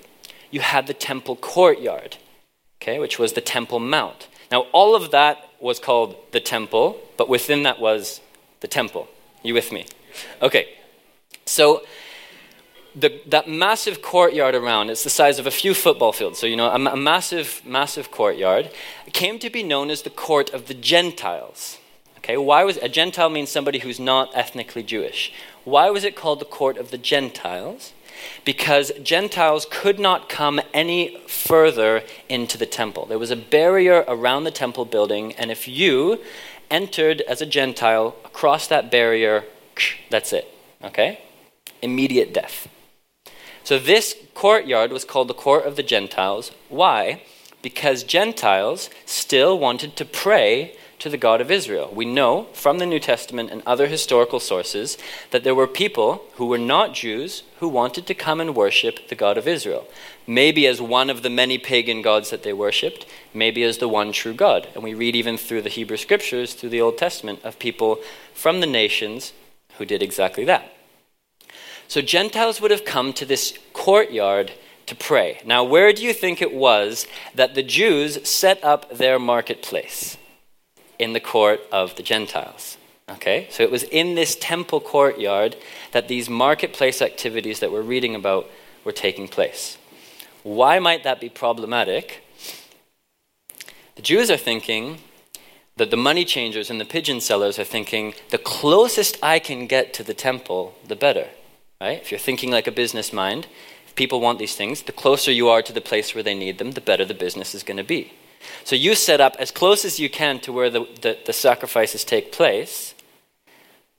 you 0.51 0.61
had 0.61 0.87
the 0.87 0.95
temple 0.95 1.35
courtyard, 1.35 2.19
okay, 2.81 3.01
which 3.01 3.19
was 3.19 3.33
the 3.33 3.41
temple 3.41 3.81
mount. 3.81 4.29
Now, 4.53 4.67
all 4.73 4.95
of 4.95 5.11
that 5.11 5.49
was 5.59 5.81
called 5.81 6.15
the 6.33 6.41
temple, 6.41 7.01
but 7.17 7.29
within 7.29 7.63
that 7.63 7.81
was 7.81 8.21
the 8.61 8.69
temple. 8.69 9.09
You 9.43 9.55
with 9.55 9.73
me? 9.73 9.87
Okay. 10.41 10.69
So 11.47 11.83
the, 12.95 13.21
that 13.27 13.49
massive 13.49 14.03
courtyard 14.03 14.55
around, 14.55 14.91
it's 14.91 15.05
the 15.05 15.11
size 15.11 15.39
of 15.39 15.47
a 15.47 15.51
few 15.51 15.75
football 15.75 16.13
fields. 16.13 16.39
So, 16.39 16.47
you 16.47 16.57
know, 16.57 16.69
a, 16.69 16.93
a 16.93 16.97
massive, 16.97 17.63
massive 17.65 18.11
courtyard 18.11 18.71
came 19.13 19.39
to 19.39 19.51
be 19.51 19.63
known 19.63 19.91
as 19.91 20.03
the 20.03 20.11
court 20.11 20.51
of 20.51 20.67
the 20.67 20.75
Gentiles. 20.75 21.79
Okay, 22.19 22.37
why 22.37 22.63
was 22.65 22.77
a 22.77 22.89
Gentile 22.89 23.31
means 23.31 23.51
somebody 23.51 23.81
who's 23.81 23.99
not 23.99 24.31
ethnically 24.35 24.83
Jewish? 24.83 25.33
Why 25.65 25.91
was 25.91 26.05
it 26.05 26.15
called 26.15 26.39
the 26.41 26.45
court 26.45 26.77
of 26.77 26.91
the 26.91 26.99
Gentiles? 26.99 27.93
Because 28.45 28.93
Gentiles 29.03 29.67
could 29.69 29.99
not 29.99 30.29
come 30.29 30.61
any 30.73 31.19
further 31.27 32.03
into 32.29 32.57
the 32.57 32.67
temple. 32.67 33.07
There 33.07 33.19
was 33.19 33.33
a 33.33 33.37
barrier 33.37 34.05
around 34.07 34.45
the 34.45 34.51
temple 34.53 34.85
building, 34.85 35.33
and 35.33 35.51
if 35.51 35.67
you 35.67 36.21
entered 36.71 37.23
as 37.23 37.43
a 37.43 37.47
Gentile 37.47 38.15
across 38.25 38.69
that 38.69 38.91
barrier, 38.91 39.45
that's 40.11 40.33
it. 40.33 40.47
Okay? 40.85 41.21
Immediate 41.81 42.33
death. 42.33 42.69
So 43.65 43.79
this 43.79 44.17
courtyard 44.35 44.93
was 44.93 45.05
called 45.05 45.29
the 45.29 45.35
court 45.35 45.67
of 45.67 45.77
the 45.77 45.83
Gentiles. 45.83 46.53
Why? 46.69 47.23
Because 47.63 48.03
Gentiles 48.03 48.91
still 49.07 49.59
wanted 49.59 49.95
to 49.97 50.05
pray 50.05 50.77
to 51.03 51.09
the 51.09 51.17
God 51.17 51.41
of 51.41 51.51
Israel. 51.51 51.91
We 51.93 52.05
know 52.05 52.45
from 52.53 52.79
the 52.79 52.87
New 52.87 53.01
Testament 53.01 53.51
and 53.51 53.61
other 53.67 53.89
historical 53.89 54.39
sources 54.39 54.97
that 55.33 55.43
there 55.43 55.55
were 55.55 55.67
people 55.67 56.25
who 56.35 56.47
were 56.47 56.59
not 56.59 56.95
Jews 56.95 57.43
who 57.59 57.69
wanted 57.69 58.07
to 58.07 58.15
come 58.15 58.41
and 58.41 58.55
worship 58.55 59.09
the 59.09 59.17
God 59.17 59.37
of 59.37 59.49
Israel. 59.49 59.89
Maybe 60.29 60.65
as 60.65 60.81
one 60.81 61.11
of 61.11 61.23
the 61.23 61.31
many 61.31 61.59
pagan 61.59 62.03
gods 62.03 62.31
that 62.31 62.45
they 62.45 62.53
worshipped, 62.53 63.05
maybe 63.35 63.65
as 63.65 63.79
the 63.79 63.89
one 63.89 64.13
true 64.13 64.35
God. 64.35 64.69
And 64.75 64.85
we 64.85 64.95
read 64.95 65.17
even 65.17 65.37
through 65.37 65.63
the 65.63 65.69
Hebrew 65.69 65.97
scriptures, 65.97 66.55
through 66.55 66.71
the 66.71 66.81
Old 66.81 66.99
Testament, 66.99 67.41
of 67.43 67.59
people 67.59 67.99
from 68.33 68.61
the 68.61 68.67
nations 68.67 69.33
who 69.79 69.85
did 69.85 70.03
exactly 70.03 70.45
that. 70.45 70.73
So 71.93 72.01
Gentiles 72.01 72.59
would 72.59 72.71
have 72.71 72.87
come 72.87 73.13
to 73.13 73.27
this 73.27 73.59
courtyard 73.75 74.53
to 74.87 74.95
pray. 74.95 75.43
Now, 75.45 75.63
where 75.63 75.93
do 75.93 76.03
you 76.03 76.15
think 76.15 76.41
it 76.41 76.55
was 76.55 77.07
that 77.35 77.55
the 77.55 77.63
Jews 77.63 78.27
set 78.27 78.65
up 78.65 78.97
their 78.97 79.19
marketplace? 79.19 80.17
In 80.99 81.13
the 81.13 81.21
court 81.21 81.61
of 81.71 81.95
the 81.97 82.03
Gentiles. 82.03 82.79
Okay? 83.11 83.47
So 83.51 83.63
it 83.63 83.71
was 83.71 83.83
in 83.83 84.15
this 84.15 84.37
temple 84.41 84.81
courtyard 84.81 85.55
that 85.91 86.09
these 86.09 86.31
marketplace 86.31 87.03
activities 87.03 87.61
that 87.61 87.71
we're 87.71 87.83
reading 87.83 88.15
about 88.15 88.49
were 88.85 88.93
taking 88.93 89.29
place. 89.29 89.77
Why 90.45 90.79
might 90.79 91.05
that 91.05 91.21
be 91.21 91.29
problematic? 91.29 92.25
The 93.97 94.03
Jews 94.03 94.31
are 94.31 94.39
thinking 94.39 94.97
that 95.77 95.91
the 95.91 95.99
money 95.99 96.25
changers 96.25 96.71
and 96.71 96.81
the 96.81 96.87
pigeon 96.87 97.21
sellers 97.21 97.59
are 97.59 97.65
thinking 97.65 98.15
the 98.31 98.39
closest 98.39 99.19
I 99.23 99.39
can 99.39 99.67
get 99.67 99.93
to 99.93 100.03
the 100.03 100.15
temple, 100.15 100.75
the 100.89 100.97
better. 100.97 101.29
Right? 101.83 102.01
If 102.01 102.13
you're 102.13 102.21
thinking 102.21 102.53
like 102.53 102.69
a 102.69 102.71
business 102.71 103.13
mind, 103.13 103.49
if 103.89 103.97
people 103.97 104.21
want 104.21 104.39
these 104.39 104.55
things, 104.55 104.83
the 104.83 104.93
closer 104.93 105.33
you 105.33 105.49
are 105.49 105.63
to 105.63 105.73
the 105.73 105.81
place 105.81 106.15
where 106.15 106.23
they 106.23 106.33
need 106.33 106.59
them, 106.59 106.71
the 106.71 106.81
better 106.81 107.05
the 107.05 107.13
business 107.13 107.57
is 107.57 107.65
going 107.65 107.77
to 107.77 107.83
be. 107.83 108.13
So 108.63 108.77
you 108.77 108.95
set 108.95 109.21
up 109.21 109.35
as 109.41 109.51
close 109.51 109.85
as 109.85 109.99
you 109.99 110.09
can 110.09 110.39
to 110.43 110.53
where 110.53 110.71
the, 110.71 110.87
the, 111.01 111.19
the 111.27 111.33
sacrifices 111.33 112.05
take 112.05 112.31
place, 112.31 112.95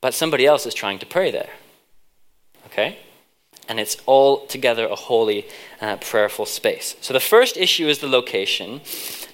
but 0.00 0.14
somebody 0.14 0.46
else 0.46 0.64
is 0.64 0.72
trying 0.72 0.98
to 1.00 1.04
pray 1.04 1.30
there. 1.30 1.50
Okay? 2.68 2.96
And 3.68 3.80
it's 3.80 3.96
all 4.06 4.46
together 4.46 4.86
a 4.86 4.94
holy, 4.94 5.46
uh, 5.80 5.96
prayerful 5.96 6.46
space. 6.46 6.96
So 7.00 7.12
the 7.12 7.20
first 7.20 7.56
issue 7.56 7.88
is 7.88 7.98
the 7.98 8.08
location. 8.08 8.80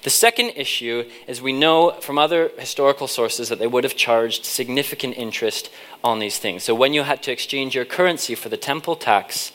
The 0.03 0.09
second 0.09 0.53
issue 0.55 1.09
is 1.27 1.41
we 1.41 1.53
know 1.53 1.91
from 2.01 2.17
other 2.17 2.51
historical 2.57 3.07
sources 3.07 3.49
that 3.49 3.59
they 3.59 3.67
would 3.67 3.83
have 3.83 3.95
charged 3.95 4.45
significant 4.45 5.17
interest 5.17 5.69
on 6.03 6.19
these 6.19 6.39
things. 6.39 6.63
So 6.63 6.73
when 6.73 6.93
you 6.93 7.03
had 7.03 7.21
to 7.23 7.31
exchange 7.31 7.75
your 7.75 7.85
currency 7.85 8.35
for 8.35 8.49
the 8.49 8.57
temple 8.57 8.95
tax, 8.95 9.51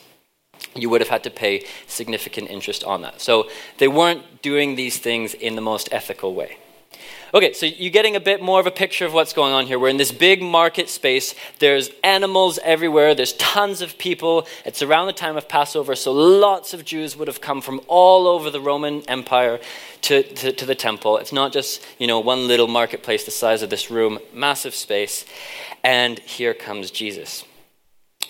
you 0.75 0.89
would 0.89 1.01
have 1.01 1.09
had 1.09 1.23
to 1.23 1.29
pay 1.29 1.65
significant 1.87 2.49
interest 2.49 2.83
on 2.83 3.01
that. 3.01 3.21
So 3.21 3.49
they 3.77 3.87
weren't 3.87 4.41
doing 4.41 4.75
these 4.75 4.97
things 4.99 5.33
in 5.33 5.55
the 5.55 5.61
most 5.61 5.89
ethical 5.91 6.33
way. 6.33 6.57
Okay, 7.33 7.51
so 7.51 7.65
you're 7.65 7.91
getting 7.91 8.15
a 8.15 8.21
bit 8.21 8.41
more 8.41 8.57
of 8.57 8.67
a 8.67 8.71
picture 8.71 9.05
of 9.05 9.13
what's 9.13 9.33
going 9.33 9.51
on 9.51 9.65
here. 9.65 9.77
We're 9.77 9.89
in 9.89 9.97
this 9.97 10.13
big 10.13 10.41
market 10.41 10.87
space. 10.87 11.35
There's 11.59 11.89
animals 12.01 12.57
everywhere. 12.63 13.13
There's 13.13 13.33
tons 13.33 13.81
of 13.81 13.97
people. 13.97 14.47
It's 14.63 14.81
around 14.81 15.07
the 15.07 15.13
time 15.13 15.35
of 15.35 15.49
Passover, 15.49 15.93
so 15.95 16.13
lots 16.13 16.73
of 16.73 16.85
Jews 16.85 17.17
would 17.17 17.27
have 17.27 17.41
come 17.41 17.59
from 17.59 17.81
all 17.87 18.27
over 18.27 18.49
the 18.49 18.61
Roman 18.61 19.01
Empire 19.09 19.59
to, 20.03 20.23
to, 20.23 20.53
to 20.53 20.65
the 20.65 20.73
temple. 20.73 21.17
It's 21.17 21.33
not 21.33 21.51
just, 21.51 21.85
you 21.99 22.07
know, 22.07 22.21
one 22.21 22.47
little 22.47 22.67
marketplace 22.67 23.25
the 23.25 23.31
size 23.31 23.61
of 23.61 23.69
this 23.69 23.91
room, 23.91 24.19
massive 24.33 24.73
space. 24.73 25.25
And 25.83 26.19
here 26.19 26.53
comes 26.53 26.91
Jesus. 26.91 27.43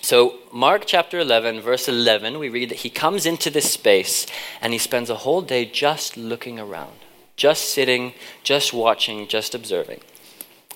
So, 0.00 0.38
Mark 0.52 0.84
chapter 0.86 1.20
11, 1.20 1.60
verse 1.60 1.88
11, 1.88 2.38
we 2.40 2.48
read 2.48 2.70
that 2.70 2.78
he 2.78 2.90
comes 2.90 3.26
into 3.26 3.48
this 3.48 3.70
space 3.70 4.26
and 4.60 4.72
he 4.72 4.78
spends 4.78 5.08
a 5.08 5.16
whole 5.16 5.42
day 5.42 5.64
just 5.66 6.16
looking 6.16 6.58
around 6.58 6.94
just 7.38 7.70
sitting, 7.70 8.12
just 8.42 8.74
watching, 8.74 9.26
just 9.28 9.54
observing. 9.54 10.00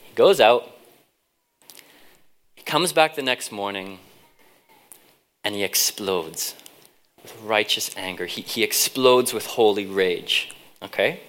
He 0.01 0.15
goes 0.15 0.41
out, 0.41 0.71
he 2.55 2.63
comes 2.63 2.93
back 2.93 3.17
the 3.17 3.23
next 3.23 3.51
morning, 3.53 3.99
and 5.45 5.57
he 5.57 5.65
explodes 5.65 6.55
with 7.21 7.37
righteous 7.43 7.91
anger. 7.97 8.27
He, 8.27 8.43
he 8.43 8.63
explodes 8.63 9.35
with 9.35 9.47
holy 9.47 9.85
rage. 9.85 10.55
Okay? 10.81 11.21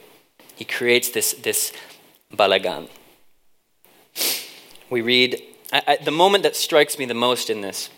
He 0.55 0.65
creates 0.65 1.09
this, 1.09 1.33
this 1.33 1.73
balagan. 2.31 2.87
We 4.91 5.01
read, 5.01 5.41
I, 5.71 5.83
I, 5.87 5.95
the 5.97 6.11
moment 6.11 6.43
that 6.43 6.55
strikes 6.55 6.99
me 6.99 7.05
the 7.05 7.15
most 7.15 7.49
in 7.49 7.61
this 7.61 7.89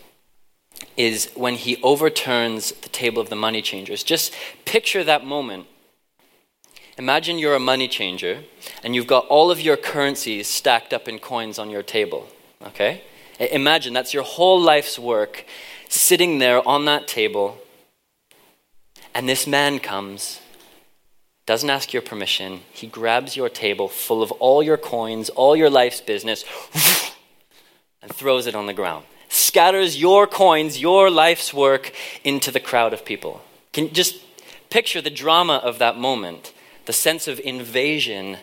is 0.96 1.30
when 1.36 1.56
he 1.56 1.82
overturns 1.84 2.72
the 2.72 2.90
table 2.90 3.22
of 3.22 3.30
the 3.30 3.36
money 3.36 3.62
changers. 3.62 4.04
Just 4.04 4.34
picture 4.64 5.04
that 5.04 5.26
moment 5.26 5.68
Imagine 6.98 7.38
you're 7.38 7.56
a 7.56 7.60
money 7.60 7.88
changer 7.88 8.44
and 8.84 8.96
you've 8.96 9.08
got 9.08 9.28
all 9.28 9.52
of 9.52 9.60
your 9.60 9.78
currencies 9.78 10.48
stacked 10.48 10.94
up 10.94 11.08
in 11.08 11.20
coins 11.20 11.60
on 11.60 11.70
your 11.70 11.84
table. 11.84 12.28
Okay? 12.66 13.02
Imagine 13.40 13.94
that's 13.94 14.14
your 14.14 14.24
whole 14.24 14.60
life's 14.60 14.98
work 14.98 15.46
sitting 15.90 16.40
there 16.40 16.66
on 16.68 16.86
that 16.86 17.08
table, 17.08 17.58
and 19.14 19.28
this 19.30 19.48
man 19.48 19.80
comes, 19.80 20.40
doesn't 21.46 21.70
ask 21.70 21.94
your 21.94 22.02
permission. 22.02 22.62
He 22.72 22.88
grabs 22.88 23.36
your 23.36 23.50
table 23.50 23.88
full 23.88 24.24
of 24.24 24.32
all 24.34 24.64
your 24.64 24.78
coins, 24.78 25.30
all 25.30 25.56
your 25.56 25.70
life's 25.70 26.02
business, 26.02 26.44
and 28.02 28.14
throws 28.14 28.48
it 28.48 28.56
on 28.56 28.66
the 28.68 28.74
ground. 28.74 29.06
Scatters 29.30 30.00
your 30.00 30.28
coins, 30.28 30.80
your 30.80 31.10
life's 31.10 31.54
work 31.54 31.92
into 32.24 32.52
the 32.52 32.60
crowd 32.60 32.94
of 32.94 33.06
people. 33.06 33.42
Can 33.74 33.86
you 33.86 33.92
just 33.92 34.22
picture 34.70 35.02
the 35.02 35.10
drama 35.10 35.58
of 35.58 35.80
that 35.80 35.98
moment? 35.98 36.54
The 36.86 36.94
sense 36.94 37.28
of 37.28 37.40
invasion. 37.40 38.38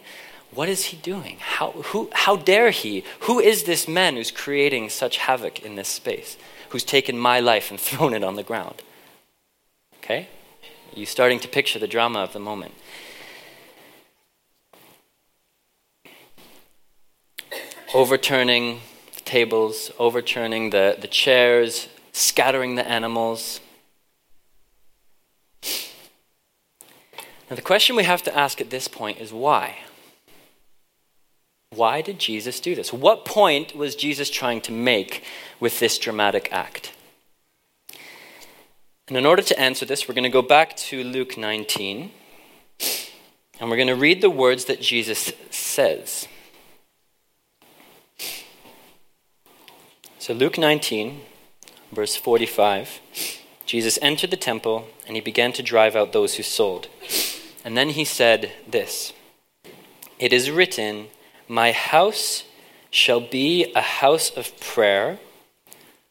What 0.53 0.69
is 0.69 0.87
he 0.87 0.97
doing? 0.99 1.39
How, 1.41 1.71
who, 1.71 2.11
how 2.13 2.37
dare 2.37 2.71
he? 2.71 3.05
Who 3.21 3.41
is 3.41 3.65
this 3.65 3.89
man 3.89 4.17
who's 4.17 4.31
creating 4.31 4.91
such 4.91 5.17
havoc 5.19 5.61
in 5.61 5.77
this 5.77 5.89
space? 5.89 6.37
Who's 6.71 6.85
taken 6.85 7.19
my 7.19 7.41
life 7.41 7.71
and 7.71 7.81
thrown 7.89 8.15
it 8.15 8.25
on 8.25 8.37
the 8.37 8.43
ground? 8.43 8.83
Okay? 9.99 10.29
You 10.95 11.07
starting 11.07 11.41
to 11.41 11.49
picture 11.49 11.79
the 11.79 11.89
drama 11.89 12.19
of 12.19 12.33
the 12.33 12.41
moment. 12.41 12.75
Overturning 17.95 18.81
the 19.15 19.21
tables, 19.21 19.91
overturning 19.99 20.71
the, 20.71 20.97
the 20.99 21.09
chairs, 21.09 21.89
scattering 22.13 22.75
the 22.75 22.87
animals. 22.87 23.61
Now, 27.53 27.57
the 27.57 27.61
question 27.61 27.97
we 27.97 28.05
have 28.05 28.23
to 28.23 28.35
ask 28.35 28.63
at 28.63 28.71
this 28.71 28.89
point 28.89 29.21
is 29.21 29.31
why? 29.31 29.77
Why 31.69 32.01
did 32.01 32.19
Jesus 32.19 32.59
do 32.61 32.75
this? 32.75 32.95
What 32.95 33.27
point 33.27 33.77
was 33.77 33.95
Jesus 33.95 34.31
trying 34.31 34.63
to 34.63 34.73
make 34.73 35.23
with 35.61 35.79
this 35.79 35.99
dramatic 35.99 36.49
act? 36.51 36.95
And 39.07 39.19
in 39.19 39.27
order 39.27 39.43
to 39.43 39.61
answer 39.61 39.85
this, 39.85 40.09
we're 40.09 40.15
going 40.15 40.25
to 40.25 40.31
go 40.31 40.41
back 40.41 40.75
to 40.89 41.05
Luke 41.05 41.37
19 41.37 42.11
and 43.61 43.71
we're 43.71 43.77
going 43.77 43.87
to 43.87 43.97
read 43.97 44.23
the 44.23 44.31
words 44.31 44.65
that 44.65 44.81
Jesus 44.81 45.31
says. 45.51 46.27
So, 50.19 50.33
Luke 50.33 50.57
19, 50.57 51.21
verse 51.93 52.17
45. 52.17 53.01
Jesus 53.67 53.99
entered 54.01 54.31
the 54.31 54.39
temple 54.39 54.87
and 55.07 55.17
he 55.17 55.21
began 55.21 55.53
to 55.53 55.63
drive 55.63 55.95
out 55.95 56.15
those 56.15 56.37
who 56.37 56.43
sold. 56.43 56.89
And 57.65 57.77
then 57.77 57.91
he 57.91 58.05
said 58.05 58.53
this 58.69 59.13
It 60.19 60.33
is 60.33 60.51
written, 60.51 61.09
My 61.49 61.73
house 61.73 62.45
shall 62.91 63.21
be 63.21 63.73
a 63.75 63.81
house 63.81 64.31
of 64.31 64.59
prayer, 64.61 65.19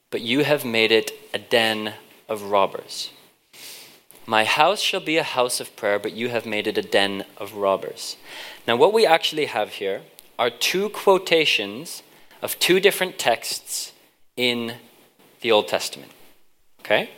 but 0.09 0.21
you 0.21 0.43
have 0.43 0.65
made 0.65 0.91
it 0.91 1.11
a 1.33 1.39
den 1.39 1.93
of 2.27 2.43
robbers. 2.43 3.11
My 4.25 4.43
house 4.43 4.81
shall 4.81 4.99
be 4.99 5.17
a 5.17 5.23
house 5.23 5.59
of 5.59 5.75
prayer, 5.75 5.99
but 5.99 6.13
you 6.13 6.29
have 6.29 6.45
made 6.45 6.67
it 6.67 6.77
a 6.77 6.81
den 6.81 7.25
of 7.37 7.55
robbers. 7.55 8.17
Now, 8.67 8.75
what 8.75 8.93
we 8.93 9.05
actually 9.05 9.45
have 9.45 9.69
here 9.73 10.01
are 10.37 10.49
two 10.49 10.89
quotations 10.89 12.03
of 12.41 12.57
two 12.59 12.79
different 12.79 13.19
texts 13.19 13.93
in 14.37 14.75
the 15.41 15.51
Old 15.51 15.67
Testament. 15.67 16.11
Okay? 16.79 17.09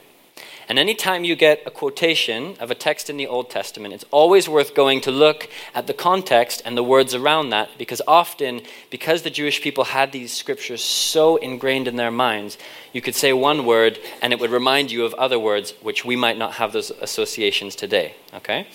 And 0.70 0.80
anytime 0.80 1.24
you 1.24 1.36
get 1.36 1.62
a 1.66 1.72
quotation 1.72 2.56
of 2.60 2.72
a 2.72 2.76
text 2.76 3.10
in 3.10 3.18
the 3.18 3.28
Old 3.28 3.50
Testament, 3.50 3.94
it's 3.94 4.06
always 4.12 4.48
worth 4.48 4.74
going 4.74 5.02
to 5.02 5.12
look 5.12 5.50
at 5.76 5.88
the 5.88 5.94
context 5.94 6.62
and 6.66 6.78
the 6.78 6.84
words 6.84 7.14
around 7.14 7.50
that 7.50 7.70
because 7.78 8.02
often, 8.08 8.62
because 8.90 9.24
the 9.24 9.30
Jewish 9.30 9.62
people 9.62 9.86
had 9.86 10.12
these 10.12 10.34
scriptures 10.34 10.84
so 10.84 11.36
ingrained 11.38 11.88
in 11.88 11.96
their 11.96 12.12
minds, 12.12 12.58
you 12.94 13.02
could 13.02 13.16
say 13.16 13.34
one 13.34 13.66
word 13.66 14.00
and 14.22 14.32
it 14.32 14.40
would 14.40 14.52
remind 14.52 14.92
you 14.92 15.06
of 15.06 15.14
other 15.16 15.40
words 15.40 15.74
which 15.82 16.06
we 16.06 16.16
might 16.16 16.38
not 16.38 16.54
have 16.54 16.74
those 16.74 16.92
associations 16.92 17.76
today. 17.76 18.16
Okay? 18.34 18.68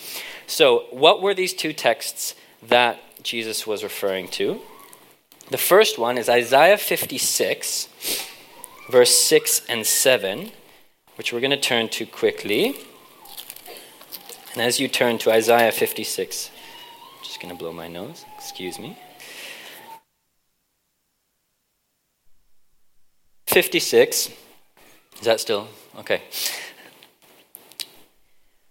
So, 0.46 0.86
what 0.90 1.22
were 1.22 1.34
these 1.34 1.54
two 1.54 1.72
texts 1.72 2.34
that 2.66 2.98
Jesus 3.22 3.66
was 3.66 3.82
referring 3.82 4.28
to? 4.28 4.60
The 5.50 5.58
first 5.58 5.98
one 5.98 6.18
is 6.18 6.28
Isaiah 6.28 6.76
56, 6.76 7.88
verse 8.90 9.14
6 9.14 9.62
and 9.68 9.86
7 9.86 10.52
which 11.18 11.32
we're 11.32 11.40
going 11.40 11.50
to 11.50 11.56
turn 11.60 11.88
to 11.88 12.06
quickly. 12.06 12.76
And 14.52 14.62
as 14.62 14.78
you 14.78 14.86
turn 14.86 15.18
to 15.18 15.32
Isaiah 15.32 15.72
56, 15.72 16.50
I'm 16.52 17.24
just 17.24 17.42
going 17.42 17.52
to 17.52 17.58
blow 17.58 17.72
my 17.72 17.88
nose, 17.88 18.24
excuse 18.36 18.78
me. 18.78 18.96
56. 23.48 24.28
Is 24.28 25.20
that 25.22 25.40
still? 25.40 25.66
Okay. 25.98 26.22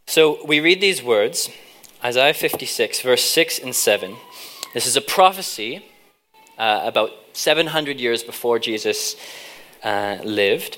So 0.05 0.45
we 0.45 0.61
read 0.61 0.79
these 0.79 1.03
words 1.03 1.49
Isaiah 2.01 2.33
56, 2.33 3.01
verse 3.01 3.23
6 3.25 3.59
and 3.59 3.75
7. 3.75 4.15
This 4.73 4.87
is 4.87 4.95
a 4.95 5.01
prophecy 5.01 5.85
uh, 6.57 6.81
about 6.85 7.11
700 7.33 7.99
years 7.99 8.23
before 8.23 8.57
Jesus 8.57 9.17
uh, 9.83 10.19
lived 10.23 10.77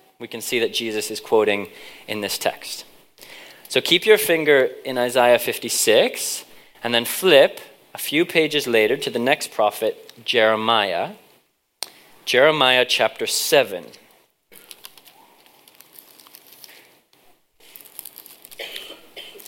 we 0.21 0.27
can 0.27 0.41
see 0.41 0.59
that 0.59 0.73
Jesus 0.73 1.09
is 1.09 1.19
quoting 1.19 1.67
in 2.07 2.21
this 2.21 2.37
text. 2.37 2.85
So 3.67 3.81
keep 3.81 4.05
your 4.05 4.17
finger 4.17 4.69
in 4.85 4.97
Isaiah 4.97 5.39
56 5.39 6.45
and 6.83 6.93
then 6.93 7.05
flip 7.05 7.59
a 7.93 7.97
few 7.97 8.25
pages 8.25 8.67
later 8.67 8.95
to 8.97 9.09
the 9.09 9.19
next 9.19 9.51
prophet, 9.51 10.11
Jeremiah. 10.23 11.13
Jeremiah 12.25 12.85
chapter 12.87 13.25
7. 13.25 13.85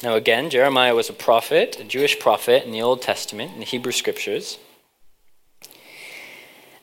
Now, 0.02 0.16
again, 0.16 0.50
Jeremiah 0.50 0.96
was 0.96 1.10
a 1.10 1.14
prophet, 1.14 1.80
a 1.80 1.86
Jewish 1.86 2.20
prophet 2.20 2.66
in 2.66 2.72
the 2.72 2.82
Old 2.82 3.02
Testament, 3.02 3.54
in 3.54 3.60
the 3.60 3.66
Hebrew 3.66 3.94
Scriptures. 3.94 4.58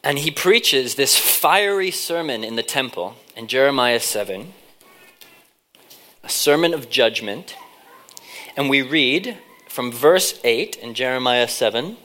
And 0.02 0.18
he 0.18 0.30
preaches 0.30 0.94
this 0.94 1.18
fiery 1.18 1.90
sermon 1.90 2.42
in 2.42 2.56
the 2.56 2.62
temple 2.62 3.16
in 3.40 3.46
Jeremiah 3.46 4.00
7, 4.00 4.52
a 6.22 6.28
sermon 6.28 6.74
of 6.74 6.90
judgment. 6.90 7.56
And 8.54 8.68
we 8.68 8.82
read 8.82 9.38
from 9.66 9.90
verse 9.90 10.38
8 10.44 10.76
in 10.76 10.92
Jeremiah 10.92 11.48
7 11.48 11.96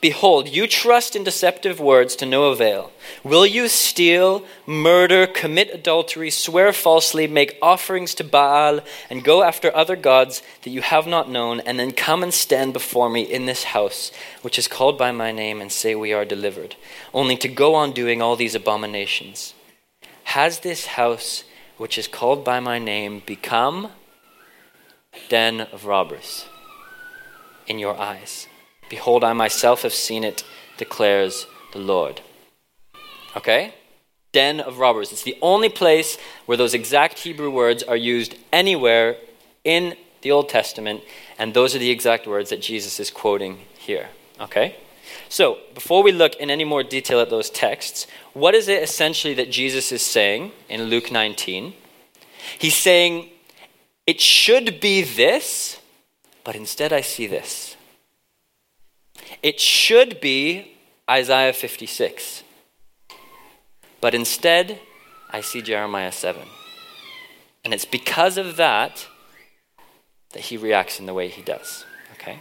Behold, 0.00 0.48
you 0.48 0.66
trust 0.66 1.14
in 1.14 1.22
deceptive 1.22 1.78
words 1.78 2.16
to 2.16 2.24
no 2.24 2.44
avail. 2.44 2.92
Will 3.22 3.44
you 3.44 3.68
steal, 3.68 4.46
murder, 4.64 5.26
commit 5.26 5.68
adultery, 5.70 6.30
swear 6.30 6.72
falsely, 6.72 7.26
make 7.26 7.58
offerings 7.60 8.14
to 8.14 8.24
Baal, 8.24 8.80
and 9.10 9.22
go 9.22 9.42
after 9.42 9.76
other 9.76 9.96
gods 9.96 10.42
that 10.62 10.70
you 10.70 10.80
have 10.80 11.06
not 11.06 11.28
known, 11.28 11.60
and 11.60 11.78
then 11.78 11.92
come 11.92 12.22
and 12.22 12.32
stand 12.32 12.72
before 12.72 13.10
me 13.10 13.20
in 13.20 13.44
this 13.44 13.64
house, 13.64 14.10
which 14.40 14.58
is 14.58 14.66
called 14.66 14.96
by 14.96 15.12
my 15.12 15.30
name, 15.30 15.60
and 15.60 15.70
say, 15.70 15.94
We 15.94 16.14
are 16.14 16.24
delivered, 16.24 16.76
only 17.12 17.36
to 17.36 17.48
go 17.48 17.74
on 17.74 17.92
doing 17.92 18.22
all 18.22 18.36
these 18.36 18.54
abominations? 18.54 19.52
Has 20.34 20.60
this 20.60 20.86
house, 20.86 21.42
which 21.76 21.98
is 21.98 22.06
called 22.06 22.44
by 22.44 22.60
my 22.60 22.78
name, 22.78 23.20
become 23.26 23.90
den 25.28 25.62
of 25.62 25.86
robbers 25.86 26.46
in 27.66 27.80
your 27.80 27.98
eyes? 27.98 28.46
Behold, 28.88 29.24
I 29.24 29.32
myself 29.32 29.82
have 29.82 29.92
seen 29.92 30.22
it, 30.22 30.44
declares 30.78 31.48
the 31.72 31.80
Lord. 31.80 32.20
Okay? 33.36 33.74
Den 34.30 34.60
of 34.60 34.78
robbers. 34.78 35.10
It's 35.10 35.24
the 35.24 35.36
only 35.42 35.68
place 35.68 36.16
where 36.46 36.56
those 36.56 36.74
exact 36.74 37.18
Hebrew 37.18 37.50
words 37.50 37.82
are 37.82 37.96
used 37.96 38.36
anywhere 38.52 39.16
in 39.64 39.96
the 40.22 40.30
Old 40.30 40.48
Testament, 40.48 41.00
and 41.40 41.54
those 41.54 41.74
are 41.74 41.80
the 41.80 41.90
exact 41.90 42.28
words 42.28 42.50
that 42.50 42.62
Jesus 42.62 43.00
is 43.00 43.10
quoting 43.10 43.58
here. 43.76 44.10
Okay? 44.40 44.76
So, 45.28 45.58
before 45.74 46.02
we 46.02 46.12
look 46.12 46.34
in 46.36 46.50
any 46.50 46.64
more 46.64 46.82
detail 46.82 47.20
at 47.20 47.30
those 47.30 47.50
texts, 47.50 48.06
what 48.32 48.54
is 48.54 48.68
it 48.68 48.82
essentially 48.82 49.34
that 49.34 49.50
Jesus 49.50 49.92
is 49.92 50.02
saying 50.02 50.52
in 50.68 50.84
Luke 50.84 51.10
19? 51.12 51.74
He's 52.58 52.76
saying, 52.76 53.30
It 54.06 54.20
should 54.20 54.80
be 54.80 55.02
this, 55.02 55.80
but 56.44 56.56
instead 56.56 56.92
I 56.92 57.00
see 57.00 57.26
this. 57.26 57.76
It 59.42 59.60
should 59.60 60.20
be 60.20 60.76
Isaiah 61.08 61.52
56. 61.52 62.42
But 64.00 64.14
instead, 64.14 64.80
I 65.30 65.40
see 65.40 65.62
Jeremiah 65.62 66.12
7. 66.12 66.42
And 67.64 67.74
it's 67.74 67.84
because 67.84 68.38
of 68.38 68.56
that 68.56 69.06
that 70.32 70.44
he 70.44 70.56
reacts 70.56 70.98
in 71.00 71.06
the 71.06 71.14
way 71.14 71.28
he 71.28 71.42
does. 71.42 71.84
Okay? 72.14 72.38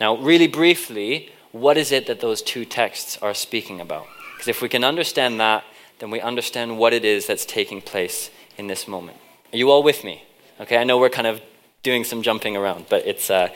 Now, 0.00 0.16
really 0.16 0.46
briefly, 0.46 1.32
what 1.52 1.76
is 1.76 1.92
it 1.92 2.06
that 2.06 2.20
those 2.20 2.42
two 2.42 2.64
texts 2.64 3.18
are 3.20 3.34
speaking 3.34 3.80
about? 3.80 4.06
Because 4.34 4.48
if 4.48 4.62
we 4.62 4.68
can 4.68 4.84
understand 4.84 5.40
that, 5.40 5.64
then 5.98 6.10
we 6.10 6.20
understand 6.20 6.78
what 6.78 6.92
it 6.92 7.04
is 7.04 7.26
that's 7.26 7.44
taking 7.44 7.82
place 7.82 8.30
in 8.56 8.68
this 8.68 8.86
moment. 8.86 9.18
Are 9.52 9.56
you 9.56 9.70
all 9.70 9.82
with 9.82 10.04
me? 10.04 10.24
Okay, 10.60 10.76
I 10.76 10.84
know 10.84 10.98
we're 10.98 11.10
kind 11.10 11.26
of 11.26 11.40
doing 11.82 12.04
some 12.04 12.22
jumping 12.22 12.56
around, 12.56 12.86
but 12.88 13.06
it's 13.06 13.30
uh, 13.30 13.48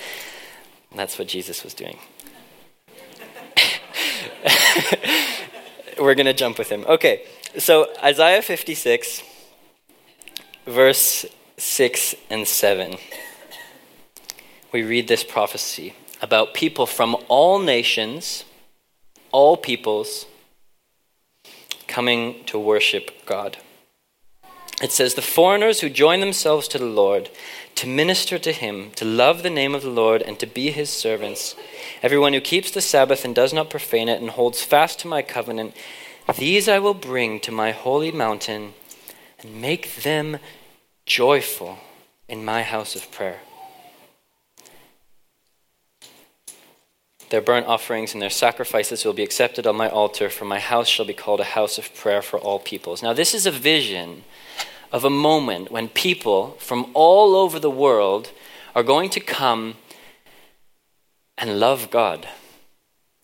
that's 0.94 1.18
what 1.18 1.28
Jesus 1.28 1.62
was 1.64 1.74
doing. 1.74 1.98
We're 5.98 6.14
going 6.14 6.26
to 6.26 6.35
jump 6.35 6.59
with 6.59 6.68
him. 6.70 6.85
Okay, 6.87 7.24
so 7.59 7.87
Isaiah 8.02 8.42
56, 8.42 9.22
verse 10.66 11.24
6 11.57 12.14
and 12.30 12.46
7. 12.46 12.96
We 14.72 14.83
read 14.83 15.07
this 15.07 15.22
prophecy 15.22 15.94
about 16.24 16.54
people 16.54 16.87
from 16.87 17.14
all 17.28 17.58
nations, 17.58 18.44
all 19.30 19.58
peoples, 19.58 20.24
coming 21.87 22.42
to 22.46 22.58
worship 22.58 23.10
God. 23.26 23.58
It 24.82 24.90
says, 24.90 25.12
The 25.12 25.20
foreigners 25.20 25.82
who 25.82 25.90
join 25.90 26.20
themselves 26.20 26.66
to 26.68 26.78
the 26.78 26.87
Lord 26.87 27.28
to 27.74 27.87
minister 27.87 28.38
to 28.38 28.52
him, 28.52 28.90
to 28.92 29.04
love 29.04 29.42
the 29.42 29.50
name 29.50 29.74
of 29.74 29.82
the 29.82 29.90
Lord, 29.90 30.22
and 30.22 30.38
to 30.38 30.46
be 30.46 30.70
his 30.70 30.88
servants, 30.88 31.54
everyone 32.02 32.32
who 32.32 32.40
keeps 32.40 32.70
the 32.70 32.80
Sabbath 32.80 33.22
and 33.24 33.34
does 33.34 33.52
not 33.52 33.68
profane 33.68 34.08
it, 34.08 34.22
and 34.22 34.30
holds 34.30 34.62
fast 34.62 35.00
to 35.00 35.08
my 35.08 35.20
covenant, 35.20 35.76
these 36.38 36.70
I 36.70 36.78
will 36.78 36.94
bring 36.94 37.38
to 37.40 37.52
my 37.52 37.72
holy 37.72 38.10
mountain 38.10 38.72
and 39.40 39.60
make 39.60 39.96
them 39.96 40.38
joyful 41.04 41.80
in 42.28 42.46
my 42.46 42.62
house 42.62 42.96
of 42.96 43.10
prayer. 43.12 43.40
Their 47.35 47.40
burnt 47.40 47.66
offerings 47.66 48.12
and 48.12 48.23
their 48.23 48.31
sacrifices 48.31 49.05
will 49.05 49.12
be 49.12 49.25
accepted 49.25 49.66
on 49.66 49.75
my 49.75 49.88
altar, 49.88 50.31
for 50.31 50.44
my 50.44 50.61
house 50.61 50.87
shall 50.87 51.05
be 51.05 51.14
called 51.14 51.40
a 51.40 51.55
house 51.59 51.79
of 51.79 51.92
prayer 51.92 52.23
for 52.23 52.38
all 52.38 52.61
peoples. 52.61 53.03
Now, 53.03 53.12
this 53.12 53.35
is 53.35 53.44
a 53.44 53.51
vision 53.51 54.23
of 54.92 55.05
a 55.05 55.11
moment 55.11 55.73
when 55.73 55.88
people 55.88 56.51
from 56.61 56.92
all 56.94 57.35
over 57.35 57.59
the 57.59 57.73
world 57.73 58.31
are 58.77 58.85
going 58.85 59.11
to 59.11 59.18
come 59.18 59.75
and 61.37 61.59
love 61.59 61.90
God 61.90 62.29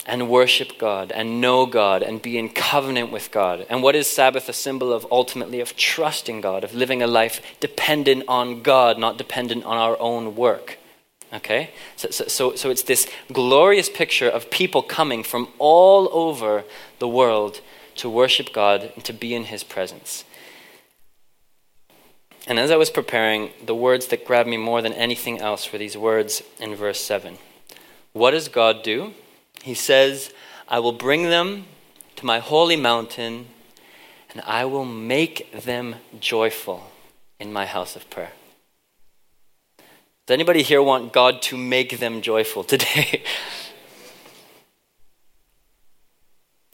and 0.05 0.29
worship 0.29 0.77
God 0.77 1.13
and 1.13 1.39
know 1.39 1.65
God 1.65 2.03
and 2.03 2.21
be 2.21 2.37
in 2.37 2.49
covenant 2.49 3.13
with 3.13 3.31
God. 3.31 3.65
And 3.69 3.81
what 3.81 3.95
is 3.95 4.07
Sabbath 4.07 4.49
a 4.49 4.53
symbol 4.53 4.91
of 4.91 5.07
ultimately 5.09 5.61
of 5.61 5.77
trusting 5.77 6.41
God, 6.41 6.65
of 6.65 6.75
living 6.75 7.01
a 7.01 7.07
life 7.07 7.41
dependent 7.61 8.25
on 8.27 8.61
God, 8.61 8.99
not 8.99 9.17
dependent 9.17 9.63
on 9.63 9.77
our 9.77 9.97
own 10.01 10.35
work. 10.35 10.79
Okay? 11.33 11.71
So, 11.95 12.09
so, 12.09 12.55
so 12.55 12.69
it's 12.69 12.83
this 12.83 13.07
glorious 13.31 13.89
picture 13.89 14.29
of 14.29 14.49
people 14.49 14.81
coming 14.81 15.23
from 15.23 15.47
all 15.59 16.09
over 16.11 16.63
the 16.99 17.07
world 17.07 17.61
to 17.95 18.09
worship 18.09 18.53
God 18.53 18.91
and 18.95 19.03
to 19.05 19.13
be 19.13 19.33
in 19.33 19.45
His 19.45 19.63
presence. 19.63 20.25
And 22.47 22.59
as 22.59 22.71
I 22.71 22.75
was 22.75 22.89
preparing, 22.89 23.51
the 23.63 23.75
words 23.75 24.07
that 24.07 24.25
grabbed 24.25 24.49
me 24.49 24.57
more 24.57 24.81
than 24.81 24.93
anything 24.93 25.39
else 25.39 25.71
were 25.71 25.77
these 25.77 25.97
words 25.97 26.41
in 26.59 26.75
verse 26.75 26.99
7. 26.99 27.37
What 28.13 28.31
does 28.31 28.47
God 28.47 28.83
do? 28.83 29.13
He 29.61 29.75
says, 29.75 30.33
I 30.67 30.79
will 30.79 30.91
bring 30.91 31.23
them 31.23 31.65
to 32.15 32.25
my 32.25 32.39
holy 32.39 32.75
mountain 32.75 33.47
and 34.31 34.41
I 34.45 34.65
will 34.65 34.85
make 34.85 35.51
them 35.51 35.95
joyful 36.19 36.91
in 37.39 37.53
my 37.53 37.65
house 37.65 37.95
of 37.95 38.09
prayer. 38.09 38.31
Does 40.25 40.33
anybody 40.33 40.61
here 40.61 40.81
want 40.81 41.13
God 41.13 41.41
to 41.43 41.57
make 41.57 41.99
them 41.99 42.21
joyful 42.21 42.63
today? 42.63 43.23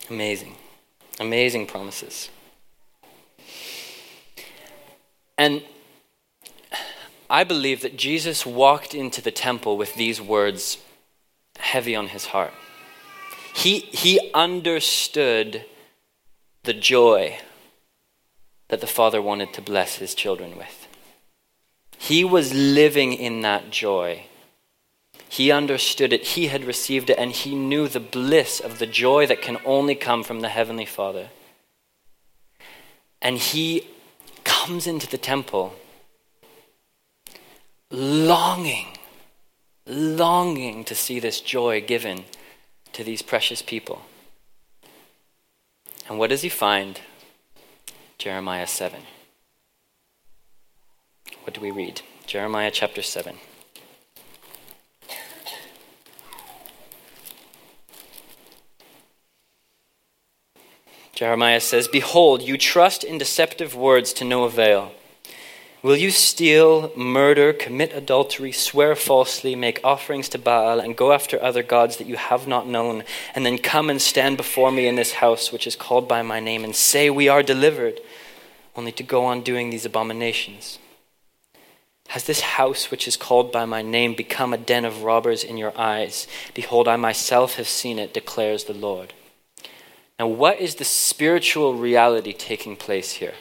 Amazing. 0.10 0.56
Amazing 1.20 1.68
promises. 1.68 2.30
And 5.38 5.64
I 7.30 7.44
believe 7.44 7.82
that 7.82 7.98
Jesus 7.98 8.46
walked 8.46 8.94
into 8.94 9.22
the 9.22 9.32
temple 9.32 9.78
with 9.78 9.96
these 9.96 10.22
words 10.22 10.78
heavy 11.58 11.96
on 11.96 12.10
his 12.10 12.28
heart. 12.28 12.54
He, 13.54 13.80
he 13.80 14.32
understood 14.34 15.66
the 16.64 16.74
joy 16.74 17.40
that 18.70 18.82
the 18.82 18.88
Father 18.88 19.22
wanted 19.22 19.54
to 19.54 19.62
bless 19.62 19.96
his 19.96 20.14
children 20.14 20.58
with. 20.58 20.77
He 21.98 22.24
was 22.24 22.54
living 22.54 23.14
in 23.14 23.42
that 23.42 23.70
joy. 23.72 24.26
He 25.30 25.52
understood 25.52 26.14
it, 26.14 26.24
he 26.24 26.48
had 26.48 26.64
received 26.64 27.10
it, 27.10 27.18
and 27.18 27.32
he 27.32 27.54
knew 27.54 27.88
the 27.88 28.00
bliss 28.00 28.60
of 28.60 28.80
the 28.80 28.88
joy 28.88 29.28
that 29.28 29.42
can 29.42 29.58
only 29.66 29.96
come 29.96 30.24
from 30.24 30.40
the 30.40 30.50
Heavenly 30.50 30.86
Father. 30.86 31.30
And 33.22 33.38
he 33.38 33.88
comes 34.44 34.88
into 34.88 35.08
the 35.08 35.18
temple 35.18 35.74
longing, 37.92 38.98
longing 39.86 40.84
to 40.84 40.96
see 40.96 41.20
this 41.20 41.42
joy 41.42 41.82
given 41.82 42.26
to 42.94 43.04
these 43.04 43.22
precious 43.22 43.62
people. 43.62 44.02
And 46.08 46.18
what 46.18 46.30
does 46.30 46.42
he 46.42 46.50
find? 46.50 47.02
Jeremiah 48.18 48.68
7. 48.68 49.02
What 51.48 51.54
do 51.54 51.62
we 51.62 51.72
read? 51.72 52.02
Jeremiah 52.26 52.72
chapter 52.72 53.02
7. 53.02 53.38
Jeremiah 61.16 61.62
says, 61.62 61.88
Behold, 61.88 62.42
you 62.42 62.58
trust 62.58 63.06
in 63.06 63.18
deceptive 63.18 63.74
words 63.76 64.12
to 64.12 64.26
no 64.26 64.44
avail. 64.44 64.92
Will 65.82 65.96
you 65.96 66.12
steal, 66.12 66.92
murder, 66.98 67.54
commit 67.54 67.94
adultery, 67.94 68.52
swear 68.52 68.94
falsely, 68.94 69.56
make 69.56 69.80
offerings 69.86 70.28
to 70.28 70.38
Baal, 70.38 70.82
and 70.82 70.98
go 70.98 71.14
after 71.14 71.42
other 71.42 71.64
gods 71.64 71.96
that 71.96 72.08
you 72.08 72.18
have 72.18 72.46
not 72.46 72.68
known, 72.68 73.06
and 73.34 73.46
then 73.46 73.58
come 73.58 73.90
and 73.90 74.02
stand 74.02 74.36
before 74.36 74.70
me 74.74 74.86
in 74.86 74.96
this 74.96 75.14
house 75.14 75.54
which 75.54 75.66
is 75.66 75.78
called 75.78 76.10
by 76.10 76.22
my 76.22 76.42
name, 76.42 76.66
and 76.66 76.76
say, 76.76 77.10
We 77.10 77.30
are 77.30 77.42
delivered, 77.42 78.02
only 78.76 78.92
to 78.92 79.04
go 79.04 79.24
on 79.24 79.44
doing 79.44 79.70
these 79.70 79.86
abominations? 79.86 80.80
Has 82.10 82.24
this 82.24 82.40
house 82.40 82.90
which 82.90 83.08
is 83.08 83.18
called 83.18 83.52
by 83.52 83.66
my 83.66 83.82
name 83.82 84.14
become 84.14 84.54
a 84.54 84.58
den 84.58 84.86
of 84.86 85.04
robbers 85.04 85.44
in 85.44 85.58
your 85.58 85.78
eyes? 85.78 86.26
Behold, 86.54 86.88
I 86.88 86.96
myself 86.96 87.56
have 87.56 87.68
seen 87.68 88.00
it, 88.00 88.14
declares 88.14 88.64
the 88.64 88.74
Lord. 88.74 89.14
Now, 90.18 90.28
what 90.28 90.60
is 90.60 90.76
the 90.76 90.86
spiritual 90.86 91.76
reality 91.76 92.34
taking 92.34 92.76
place 92.76 93.14
here? 93.14 93.36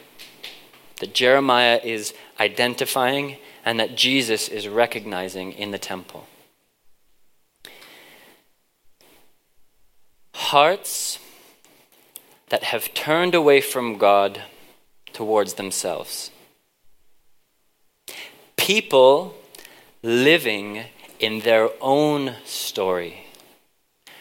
That 1.00 1.14
Jeremiah 1.14 1.80
is 1.82 2.12
identifying 2.40 3.36
and 3.64 3.78
that 3.80 3.96
Jesus 3.96 4.48
is 4.48 4.68
recognizing 4.68 5.52
in 5.52 5.70
the 5.70 5.78
temple. 5.78 6.26
Hearts 10.34 11.18
that 12.48 12.64
have 12.64 12.94
turned 12.94 13.34
away 13.34 13.60
from 13.60 13.96
God 13.98 14.42
towards 15.12 15.54
themselves. 15.54 16.30
People 18.56 19.34
living 20.02 20.84
in 21.18 21.40
their 21.40 21.70
own 21.80 22.34
story, 22.44 23.26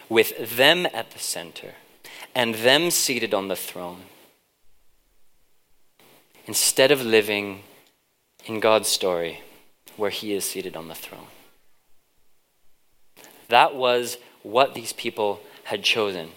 with 0.09 0.55
them 0.57 0.85
at 0.93 1.11
the 1.11 1.19
center 1.19 1.75
and 2.33 2.55
them 2.55 2.91
seated 2.91 3.33
on 3.33 3.47
the 3.47 3.55
throne 3.55 4.03
instead 6.45 6.91
of 6.91 7.01
living 7.01 7.63
in 8.45 8.59
God's 8.59 8.87
story 8.87 9.41
where 9.97 10.09
He 10.09 10.33
is 10.33 10.45
seated 10.45 10.75
on 10.75 10.87
the 10.87 10.95
throne. 10.95 11.27
That 13.47 13.75
was 13.75 14.17
what 14.43 14.73
these 14.73 14.93
people 14.93 15.41
had 15.65 15.83
chosen 15.83 16.31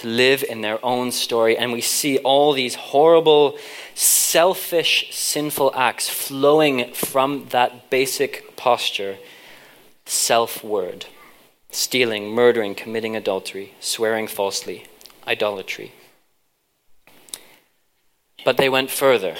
to 0.00 0.08
live 0.08 0.42
in 0.42 0.60
their 0.60 0.84
own 0.84 1.12
story. 1.12 1.56
And 1.56 1.72
we 1.72 1.80
see 1.80 2.18
all 2.18 2.52
these 2.52 2.74
horrible, 2.74 3.58
selfish, 3.94 5.08
sinful 5.12 5.72
acts 5.74 6.08
flowing 6.08 6.92
from 6.92 7.46
that 7.50 7.90
basic 7.90 8.56
posture 8.56 9.18
self 10.06 10.64
word 10.64 11.06
stealing, 11.70 12.30
murdering, 12.30 12.74
committing 12.74 13.14
adultery, 13.16 13.74
swearing 13.80 14.26
falsely, 14.26 14.86
idolatry. 15.26 15.92
But 18.44 18.56
they 18.56 18.68
went 18.68 18.90
further. 18.90 19.36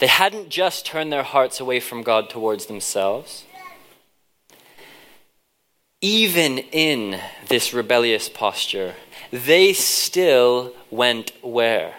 They 0.00 0.06
hadn't 0.06 0.50
just 0.50 0.84
turned 0.84 1.12
their 1.12 1.22
hearts 1.22 1.60
away 1.60 1.80
from 1.80 2.02
God 2.02 2.28
towards 2.28 2.66
themselves. 2.66 3.44
Even 6.02 6.58
in 6.58 7.20
this 7.48 7.72
rebellious 7.72 8.28
posture, 8.28 8.94
they 9.30 9.72
still 9.72 10.72
went 10.90 11.32
where? 11.42 11.94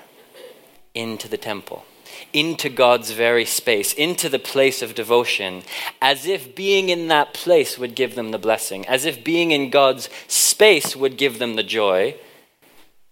Into 0.93 1.27
the 1.27 1.37
temple, 1.37 1.85
into 2.33 2.69
God's 2.69 3.11
very 3.11 3.45
space, 3.45 3.93
into 3.93 4.29
the 4.29 4.39
place 4.39 4.81
of 4.81 4.95
devotion, 4.95 5.63
as 6.01 6.25
if 6.25 6.55
being 6.55 6.89
in 6.89 7.07
that 7.09 7.33
place 7.33 7.77
would 7.77 7.95
give 7.95 8.15
them 8.15 8.31
the 8.31 8.39
blessing, 8.39 8.87
as 8.87 9.05
if 9.05 9.23
being 9.23 9.51
in 9.51 9.69
God's 9.69 10.09
space 10.27 10.95
would 10.95 11.17
give 11.17 11.37
them 11.37 11.55
the 11.55 11.63
joy. 11.63 12.15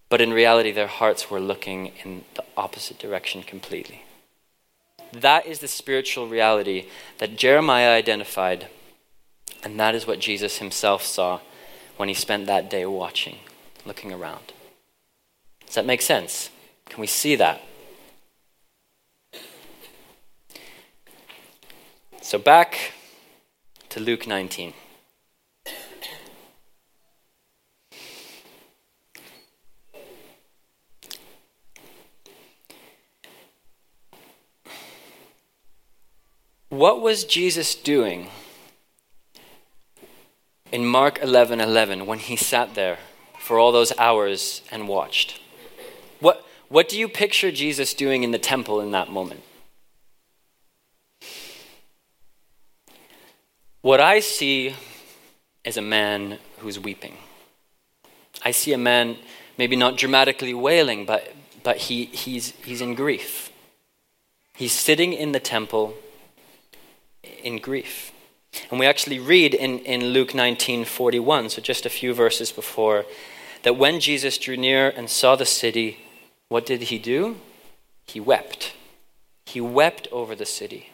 But 0.08 0.20
in 0.20 0.32
reality, 0.32 0.72
their 0.72 0.86
hearts 0.86 1.30
were 1.30 1.40
looking 1.40 1.92
in 2.04 2.24
the 2.34 2.44
opposite 2.56 2.98
direction 2.98 3.42
completely. 3.42 4.04
That 5.12 5.46
is 5.46 5.60
the 5.60 5.68
spiritual 5.68 6.28
reality 6.28 6.86
that 7.18 7.36
Jeremiah 7.36 7.90
identified, 7.90 8.68
and 9.62 9.78
that 9.80 9.94
is 9.94 10.06
what 10.06 10.20
Jesus 10.20 10.58
himself 10.58 11.02
saw 11.02 11.40
when 11.96 12.08
he 12.08 12.14
spent 12.14 12.46
that 12.46 12.68
day 12.68 12.84
watching, 12.84 13.38
looking 13.86 14.12
around. 14.12 14.52
Does 15.64 15.74
that 15.76 15.86
make 15.86 16.02
sense? 16.02 16.50
Can 16.88 17.00
we 17.00 17.06
see 17.06 17.36
that? 17.36 17.60
So 22.22 22.38
back 22.38 22.92
to 23.90 24.00
Luke 24.00 24.26
19. 24.26 24.72
What 36.68 37.00
was 37.00 37.24
Jesus 37.24 37.74
doing 37.74 38.28
in 40.72 40.84
Mark 40.84 41.18
11 41.22 41.60
11 41.60 42.06
when 42.06 42.18
he 42.18 42.36
sat 42.36 42.74
there 42.74 42.98
for 43.46 43.60
all 43.60 43.70
those 43.70 43.92
hours 43.96 44.60
and 44.72 44.88
watched? 44.88 45.38
What, 46.18 46.44
what 46.68 46.88
do 46.88 46.98
you 46.98 47.08
picture 47.08 47.52
Jesus 47.52 47.94
doing 47.94 48.24
in 48.24 48.32
the 48.32 48.40
temple 48.40 48.80
in 48.80 48.90
that 48.90 49.08
moment? 49.08 49.42
What 53.82 54.00
I 54.00 54.18
see 54.18 54.74
is 55.64 55.76
a 55.76 55.82
man 55.82 56.38
who's 56.58 56.80
weeping. 56.80 57.18
I 58.44 58.50
see 58.50 58.72
a 58.72 58.78
man 58.78 59.16
maybe 59.56 59.76
not 59.76 59.96
dramatically 59.96 60.52
wailing, 60.52 61.06
but, 61.06 61.32
but 61.62 61.76
he, 61.76 62.06
he's, 62.06 62.50
he's 62.64 62.80
in 62.80 62.96
grief. 62.96 63.52
He's 64.56 64.72
sitting 64.72 65.12
in 65.12 65.30
the 65.30 65.38
temple 65.38 65.94
in 67.44 67.58
grief. 67.58 68.10
And 68.72 68.80
we 68.80 68.86
actually 68.86 69.20
read 69.20 69.54
in, 69.54 69.78
in 69.80 70.06
Luke 70.06 70.34
19 70.34 70.84
41, 70.84 71.50
so 71.50 71.62
just 71.62 71.86
a 71.86 71.90
few 71.90 72.12
verses 72.12 72.50
before, 72.50 73.04
that 73.66 73.76
when 73.76 73.98
Jesus 73.98 74.38
drew 74.38 74.56
near 74.56 74.88
and 74.90 75.10
saw 75.10 75.34
the 75.34 75.44
city, 75.44 75.98
what 76.48 76.64
did 76.64 76.82
he 76.82 77.00
do? 77.00 77.34
He 78.06 78.20
wept. 78.20 78.74
He 79.44 79.60
wept 79.60 80.06
over 80.12 80.36
the 80.36 80.46
city. 80.46 80.90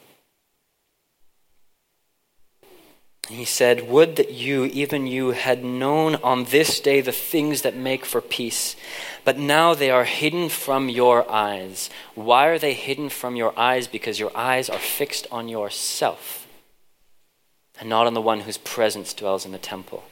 he 3.29 3.45
said, 3.45 3.91
Would 3.91 4.17
that 4.17 4.31
you, 4.33 4.65
even 4.65 5.07
you, 5.07 5.33
had 5.33 5.63
known 5.63 6.15
on 6.17 6.45
this 6.45 6.81
day 6.81 7.03
the 7.03 7.13
things 7.13 7.61
that 7.61 7.77
make 7.77 8.07
for 8.07 8.23
peace, 8.23 8.75
but 9.23 9.37
now 9.39 9.75
they 9.75 9.91
are 9.91 10.05
hidden 10.05 10.49
from 10.49 10.89
your 10.89 11.31
eyes. 11.31 11.91
Why 12.15 12.47
are 12.47 12.59
they 12.59 12.73
hidden 12.73 13.11
from 13.11 13.37
your 13.37 13.53
eyes? 13.55 13.87
Because 13.87 14.19
your 14.19 14.35
eyes 14.35 14.71
are 14.71 14.79
fixed 14.79 15.27
on 15.31 15.47
yourself 15.47 16.49
and 17.79 17.91
not 17.91 18.07
on 18.07 18.15
the 18.15 18.23
one 18.23 18.41
whose 18.41 18.57
presence 18.57 19.13
dwells 19.13 19.45
in 19.45 19.53
the 19.53 19.59
temple, 19.59 20.05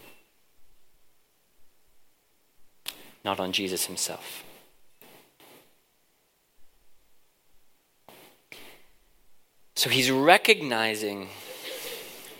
not 3.25 3.41
on 3.41 3.53
Jesus 3.53 3.87
himself. 3.87 4.45
So 9.75 9.89
he's 9.89 10.11
recognizing 10.11 11.29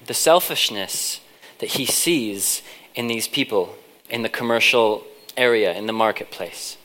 the 0.07 0.15
selfishness 0.15 1.21
that 1.59 1.71
he 1.71 1.87
sees 1.87 2.63
in 2.95 3.07
these 3.07 3.29
people 3.29 3.75
in 4.11 4.23
the 4.23 4.29
commercial 4.29 5.05
area, 5.37 5.73
in 5.73 5.87
the 5.87 5.93
marketplace. 5.93 6.77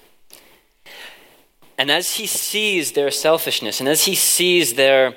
And 1.78 1.92
as 1.92 2.16
he 2.16 2.26
sees 2.26 2.94
their 2.94 3.12
selfishness, 3.12 3.80
and 3.80 3.90
as 3.90 4.06
he 4.06 4.16
sees 4.16 4.76
their, 4.76 5.16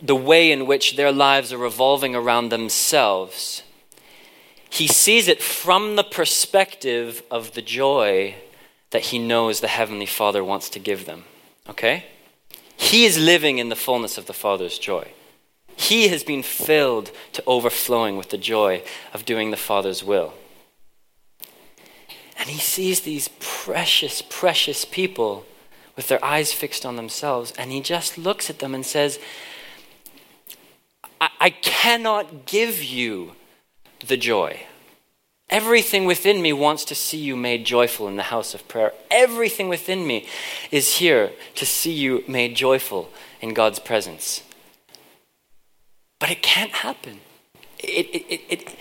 the 0.00 0.14
way 0.14 0.52
in 0.52 0.66
which 0.66 0.96
their 0.96 1.10
lives 1.10 1.52
are 1.52 1.58
revolving 1.58 2.14
around 2.14 2.50
themselves, 2.50 3.62
he 4.70 4.86
sees 4.86 5.28
it 5.28 5.42
from 5.42 5.96
the 5.96 6.04
perspective 6.04 7.22
of 7.30 7.54
the 7.54 7.62
joy 7.62 8.34
that 8.90 9.06
he 9.06 9.18
knows 9.18 9.60
the 9.60 9.68
Heavenly 9.68 10.06
Father 10.06 10.42
wants 10.42 10.68
to 10.70 10.78
give 10.78 11.06
them. 11.06 11.24
Okay? 11.68 12.04
He 12.76 13.04
is 13.04 13.18
living 13.18 13.58
in 13.58 13.68
the 13.68 13.76
fullness 13.76 14.18
of 14.18 14.26
the 14.26 14.32
Father's 14.32 14.78
joy. 14.78 15.12
He 15.76 16.08
has 16.08 16.24
been 16.24 16.42
filled 16.42 17.10
to 17.34 17.42
overflowing 17.46 18.16
with 18.16 18.30
the 18.30 18.38
joy 18.38 18.82
of 19.12 19.24
doing 19.24 19.50
the 19.50 19.56
Father's 19.56 20.02
will. 20.02 20.34
And 22.38 22.48
he 22.48 22.58
sees 22.58 23.00
these 23.00 23.28
precious, 23.40 24.22
precious 24.22 24.84
people 24.84 25.44
with 25.96 26.08
their 26.08 26.22
eyes 26.24 26.52
fixed 26.52 26.84
on 26.84 26.96
themselves, 26.96 27.52
and 27.58 27.72
he 27.72 27.80
just 27.80 28.18
looks 28.18 28.50
at 28.50 28.58
them 28.58 28.74
and 28.74 28.84
says, 28.84 29.18
I, 31.20 31.30
I 31.40 31.50
cannot 31.50 32.44
give 32.44 32.82
you 32.82 33.35
the 34.08 34.16
joy. 34.16 34.60
Everything 35.48 36.06
within 36.06 36.42
me 36.42 36.52
wants 36.52 36.84
to 36.86 36.94
see 36.94 37.18
you 37.18 37.36
made 37.36 37.64
joyful 37.64 38.08
in 38.08 38.16
the 38.16 38.24
house 38.24 38.52
of 38.52 38.66
prayer. 38.66 38.92
Everything 39.10 39.68
within 39.68 40.06
me 40.06 40.26
is 40.72 40.96
here 40.96 41.30
to 41.54 41.64
see 41.64 41.92
you 41.92 42.24
made 42.26 42.56
joyful 42.56 43.10
in 43.40 43.54
God's 43.54 43.78
presence. 43.78 44.42
But 46.18 46.30
it 46.30 46.42
can't 46.42 46.72
happen. 46.72 47.20
It, 47.78 48.06
it, 48.06 48.24
it, 48.28 48.40
it, 48.48 48.76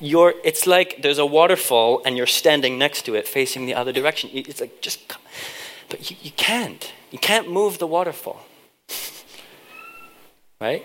you're, 0.00 0.34
it's 0.42 0.66
like 0.66 1.02
there's 1.02 1.18
a 1.18 1.26
waterfall 1.26 2.02
and 2.04 2.16
you're 2.16 2.26
standing 2.26 2.76
next 2.76 3.02
to 3.02 3.14
it 3.14 3.28
facing 3.28 3.66
the 3.66 3.74
other 3.74 3.92
direction. 3.92 4.30
It's 4.32 4.60
like, 4.60 4.80
just, 4.80 5.00
but 5.88 6.10
you, 6.10 6.16
you 6.22 6.32
can't. 6.32 6.92
You 7.12 7.18
can't 7.20 7.48
move 7.48 7.78
the 7.78 7.86
waterfall. 7.86 8.44
right? 10.60 10.84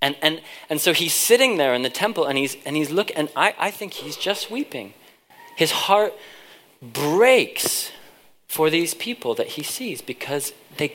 And, 0.00 0.16
and, 0.22 0.40
and 0.70 0.80
so 0.80 0.92
he's 0.92 1.12
sitting 1.12 1.56
there 1.56 1.74
in 1.74 1.82
the 1.82 1.90
temple 1.90 2.26
and 2.26 2.38
he's, 2.38 2.56
and 2.64 2.76
he's 2.76 2.90
looking, 2.90 3.16
and 3.16 3.28
I, 3.34 3.54
I 3.58 3.70
think 3.70 3.94
he's 3.94 4.16
just 4.16 4.50
weeping. 4.50 4.94
His 5.56 5.72
heart 5.72 6.14
breaks 6.80 7.90
for 8.46 8.70
these 8.70 8.94
people 8.94 9.34
that 9.34 9.48
he 9.48 9.62
sees 9.62 10.00
because 10.00 10.52
they, 10.76 10.94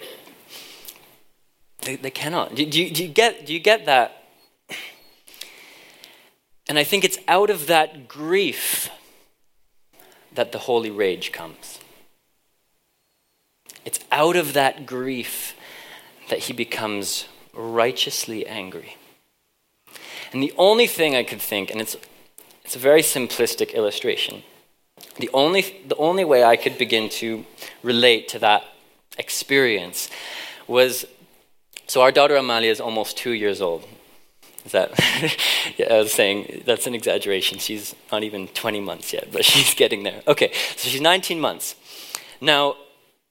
they, 1.81 1.97
they 1.97 2.11
cannot. 2.11 2.55
Do, 2.55 2.65
do, 2.65 2.89
do, 2.89 3.03
you 3.03 3.09
get, 3.09 3.45
do 3.45 3.53
you 3.53 3.59
get 3.59 3.85
that? 3.85 4.23
And 6.69 6.79
I 6.79 6.85
think 6.85 7.03
it's 7.03 7.17
out 7.27 7.49
of 7.49 7.67
that 7.67 8.07
grief 8.07 8.89
that 10.33 10.53
the 10.53 10.59
holy 10.59 10.89
rage 10.89 11.33
comes. 11.33 11.79
It's 13.83 13.99
out 14.11 14.37
of 14.37 14.53
that 14.53 14.85
grief 14.85 15.55
that 16.29 16.39
he 16.39 16.53
becomes 16.53 17.25
righteously 17.53 18.45
angry. 18.47 18.97
And 20.31 20.41
the 20.41 20.53
only 20.57 20.87
thing 20.87 21.15
I 21.15 21.23
could 21.23 21.41
think, 21.41 21.69
and 21.69 21.79
it's, 21.79 21.95
it's 22.65 22.75
a 22.75 22.79
very 22.79 23.01
simplistic 23.01 23.73
illustration, 23.73 24.43
the 25.19 25.29
only, 25.33 25.83
the 25.87 25.95
only 25.97 26.23
way 26.23 26.43
I 26.43 26.55
could 26.55 26.77
begin 26.77 27.09
to 27.09 27.45
relate 27.83 28.27
to 28.29 28.39
that 28.39 28.63
experience 29.17 30.09
was 30.67 31.05
so 31.87 32.01
our 32.01 32.11
daughter 32.11 32.35
Amalia 32.35 32.71
is 32.71 32.79
almost 32.79 33.17
two 33.17 33.31
years 33.31 33.61
old. 33.61 33.85
Is 34.65 34.71
that? 34.71 34.91
yeah, 35.77 35.93
I 35.93 35.99
was 35.99 36.13
saying 36.13 36.63
that's 36.65 36.87
an 36.87 36.95
exaggeration. 36.95 37.59
She's 37.59 37.93
not 38.11 38.23
even 38.23 38.47
20 38.47 38.79
months 38.79 39.11
yet, 39.13 39.27
but 39.31 39.43
she's 39.51 39.73
getting 39.73 40.03
there. 40.03 40.21
Okay, 40.27 40.51
so 40.75 40.89
she's 40.89 41.01
19 41.01 41.39
months. 41.39 41.75
Now, 42.39 42.75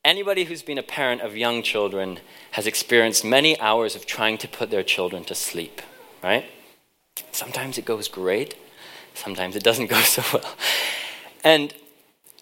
anybody 0.05 0.45
who's 0.45 0.63
been 0.63 0.79
a 0.79 0.83
parent 0.83 1.21
of 1.21 1.37
young 1.37 1.63
children 1.63 2.21
has 2.53 2.67
experienced 2.67 3.25
many 3.25 3.59
hours 3.61 3.95
of 3.95 4.07
trying 4.07 4.39
to 4.39 4.49
put 4.49 4.71
their 4.71 4.83
children 4.83 5.25
to 5.25 5.35
sleep, 5.35 5.81
right? 6.23 6.45
Sometimes 7.31 7.79
it 7.79 7.85
goes 7.85 8.09
great, 8.09 8.55
sometimes 9.15 9.57
it 9.57 9.63
doesn't 9.63 9.87
go 9.91 10.01
so 10.01 10.23
well. 10.33 10.55
And 11.45 11.75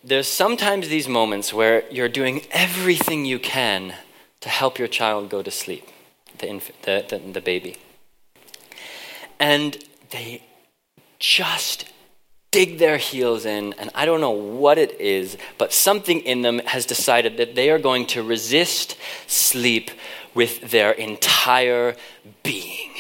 there's 0.02 0.28
sometimes 0.28 0.88
these 0.88 1.08
moments 1.08 1.52
where 1.52 1.84
you're 1.90 2.08
doing 2.08 2.42
everything 2.50 3.24
you 3.24 3.38
can 3.38 3.94
to 4.40 4.48
help 4.48 4.78
your 4.78 4.88
child 4.88 5.28
go 5.28 5.42
to 5.42 5.50
sleep 5.50 5.86
the, 6.38 6.48
inf- 6.48 6.82
the, 6.82 7.04
the, 7.08 7.18
the 7.18 7.40
baby. 7.40 7.76
And 9.38 9.82
they 10.10 10.42
just 11.18 11.84
dig 12.50 12.78
their 12.78 12.96
heels 12.96 13.44
in, 13.44 13.74
and 13.74 13.90
I 13.94 14.04
don't 14.06 14.20
know 14.20 14.30
what 14.30 14.76
it 14.78 15.00
is, 15.00 15.36
but 15.56 15.72
something 15.72 16.20
in 16.20 16.42
them 16.42 16.58
has 16.66 16.84
decided 16.84 17.36
that 17.36 17.54
they 17.54 17.70
are 17.70 17.78
going 17.78 18.06
to 18.06 18.22
resist 18.22 18.96
sleep 19.26 19.90
with 20.34 20.70
their 20.70 20.90
entire 20.90 21.94
being. 22.42 22.90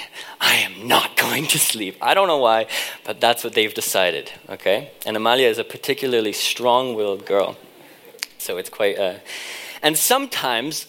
I 0.40 0.56
am 0.56 0.86
not 0.88 1.16
going 1.16 1.46
to 1.48 1.58
sleep. 1.58 1.96
I 2.00 2.14
don't 2.14 2.28
know 2.28 2.38
why, 2.38 2.66
but 3.04 3.20
that's 3.20 3.44
what 3.44 3.54
they've 3.54 3.74
decided, 3.74 4.32
okay? 4.48 4.92
And 5.04 5.16
Amalia 5.16 5.48
is 5.48 5.58
a 5.58 5.64
particularly 5.64 6.32
strong 6.32 6.94
willed 6.94 7.26
girl. 7.26 7.56
So 8.38 8.56
it's 8.56 8.70
quite. 8.70 8.98
Uh... 8.98 9.16
And 9.82 9.96
sometimes 9.98 10.86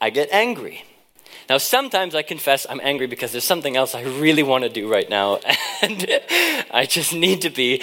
I 0.00 0.10
get 0.10 0.28
angry. 0.30 0.84
Now, 1.52 1.58
sometimes 1.58 2.14
I 2.14 2.22
confess 2.22 2.66
I'm 2.70 2.80
angry 2.82 3.06
because 3.06 3.32
there's 3.32 3.44
something 3.44 3.76
else 3.76 3.94
I 3.94 4.04
really 4.04 4.42
want 4.42 4.64
to 4.64 4.70
do 4.70 4.90
right 4.90 5.06
now, 5.10 5.38
and 5.82 6.18
I 6.70 6.86
just 6.86 7.12
need 7.12 7.42
to 7.42 7.50
be, 7.50 7.82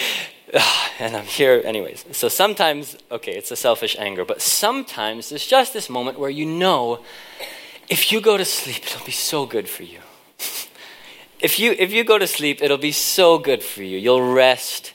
and 0.99 1.15
I'm 1.15 1.25
here 1.25 1.61
anyways. 1.63 2.03
So 2.13 2.29
sometimes, 2.29 2.97
okay, 3.11 3.33
it's 3.33 3.51
a 3.51 3.55
selfish 3.55 3.95
anger, 3.99 4.25
but 4.25 4.41
sometimes 4.41 5.29
there's 5.29 5.45
just 5.45 5.71
this 5.71 5.87
moment 5.87 6.17
where 6.17 6.31
you 6.31 6.47
know 6.47 7.03
if 7.89 8.11
you 8.11 8.21
go 8.21 8.37
to 8.37 8.45
sleep, 8.45 8.81
it'll 8.87 9.05
be 9.05 9.11
so 9.11 9.45
good 9.45 9.69
for 9.69 9.83
you. 9.83 9.99
if, 11.39 11.59
you 11.59 11.75
if 11.77 11.93
you 11.93 12.03
go 12.03 12.17
to 12.17 12.25
sleep, 12.25 12.63
it'll 12.63 12.79
be 12.79 12.91
so 12.91 13.37
good 13.37 13.61
for 13.61 13.83
you. 13.83 13.99
You'll 13.99 14.33
rest, 14.33 14.93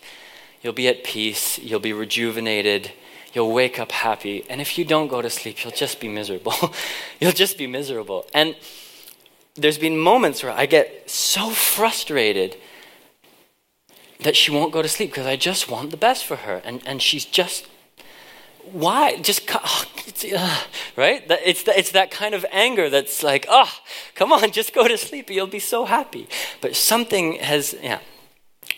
you'll 0.62 0.72
be 0.72 0.88
at 0.88 1.04
peace, 1.04 1.60
you'll 1.60 1.78
be 1.78 1.92
rejuvenated 1.92 2.90
You'll 3.34 3.52
wake 3.52 3.80
up 3.80 3.90
happy. 3.90 4.44
And 4.48 4.60
if 4.60 4.78
you 4.78 4.84
don't 4.84 5.08
go 5.08 5.20
to 5.20 5.28
sleep, 5.28 5.64
you'll 5.64 5.72
just 5.72 6.00
be 6.00 6.08
miserable. 6.08 6.54
you'll 7.20 7.32
just 7.32 7.58
be 7.58 7.66
miserable. 7.66 8.26
And 8.32 8.56
there's 9.56 9.78
been 9.78 9.98
moments 9.98 10.42
where 10.42 10.52
I 10.52 10.66
get 10.66 11.10
so 11.10 11.50
frustrated 11.50 12.56
that 14.20 14.36
she 14.36 14.50
won't 14.50 14.72
go 14.72 14.82
to 14.82 14.88
sleep 14.88 15.10
because 15.10 15.26
I 15.26 15.36
just 15.36 15.68
want 15.68 15.90
the 15.90 15.96
best 15.96 16.24
for 16.24 16.36
her. 16.36 16.62
And, 16.64 16.80
and 16.86 17.02
she's 17.02 17.24
just, 17.24 17.66
why? 18.70 19.18
Just, 19.18 19.42
oh, 19.52 19.84
uh, 20.36 20.60
right? 20.96 21.24
It's, 21.28 21.64
it's 21.66 21.90
that 21.90 22.10
kind 22.10 22.34
of 22.34 22.46
anger 22.52 22.88
that's 22.88 23.22
like, 23.22 23.46
oh, 23.48 23.70
come 24.14 24.32
on, 24.32 24.52
just 24.52 24.72
go 24.72 24.86
to 24.86 24.96
sleep. 24.96 25.28
You'll 25.28 25.46
be 25.48 25.58
so 25.58 25.84
happy. 25.84 26.28
But 26.60 26.76
something 26.76 27.34
has, 27.34 27.74
yeah. 27.82 27.98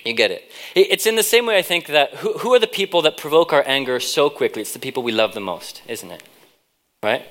You 0.06 0.14
get 0.14 0.30
it. 0.30 0.50
It's 0.74 1.06
in 1.06 1.16
the 1.16 1.22
same 1.22 1.46
way, 1.46 1.58
I 1.58 1.62
think, 1.62 1.86
that 1.86 2.14
who, 2.14 2.38
who 2.38 2.54
are 2.54 2.58
the 2.58 2.66
people 2.66 3.02
that 3.02 3.16
provoke 3.16 3.52
our 3.52 3.64
anger 3.66 4.00
so 4.00 4.30
quickly? 4.30 4.62
It's 4.62 4.72
the 4.72 4.78
people 4.78 5.02
we 5.02 5.12
love 5.12 5.34
the 5.34 5.40
most, 5.40 5.82
isn't 5.88 6.10
it? 6.10 6.22
Right? 7.02 7.26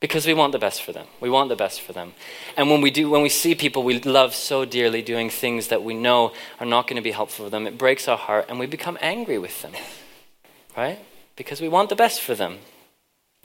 Because 0.00 0.26
we 0.26 0.34
want 0.34 0.52
the 0.52 0.58
best 0.58 0.82
for 0.82 0.92
them. 0.92 1.06
We 1.20 1.30
want 1.30 1.48
the 1.48 1.56
best 1.56 1.80
for 1.80 1.92
them. 1.92 2.12
And 2.56 2.68
when 2.68 2.80
we 2.80 2.90
do, 2.90 3.08
when 3.08 3.22
we 3.22 3.28
see 3.28 3.54
people 3.54 3.82
we 3.84 4.00
love 4.00 4.34
so 4.34 4.64
dearly 4.64 5.00
doing 5.02 5.30
things 5.30 5.68
that 5.68 5.82
we 5.82 5.94
know 5.94 6.32
are 6.60 6.66
not 6.66 6.86
going 6.86 6.96
to 6.96 7.02
be 7.02 7.12
helpful 7.12 7.46
for 7.46 7.50
them, 7.50 7.66
it 7.66 7.78
breaks 7.78 8.08
our 8.08 8.18
heart 8.18 8.46
and 8.48 8.58
we 8.58 8.66
become 8.66 8.98
angry 9.00 9.38
with 9.38 9.62
them. 9.62 9.72
Right? 10.76 10.98
Because 11.36 11.60
we 11.60 11.68
want 11.68 11.88
the 11.88 11.96
best 11.96 12.20
for 12.20 12.34
them. 12.34 12.58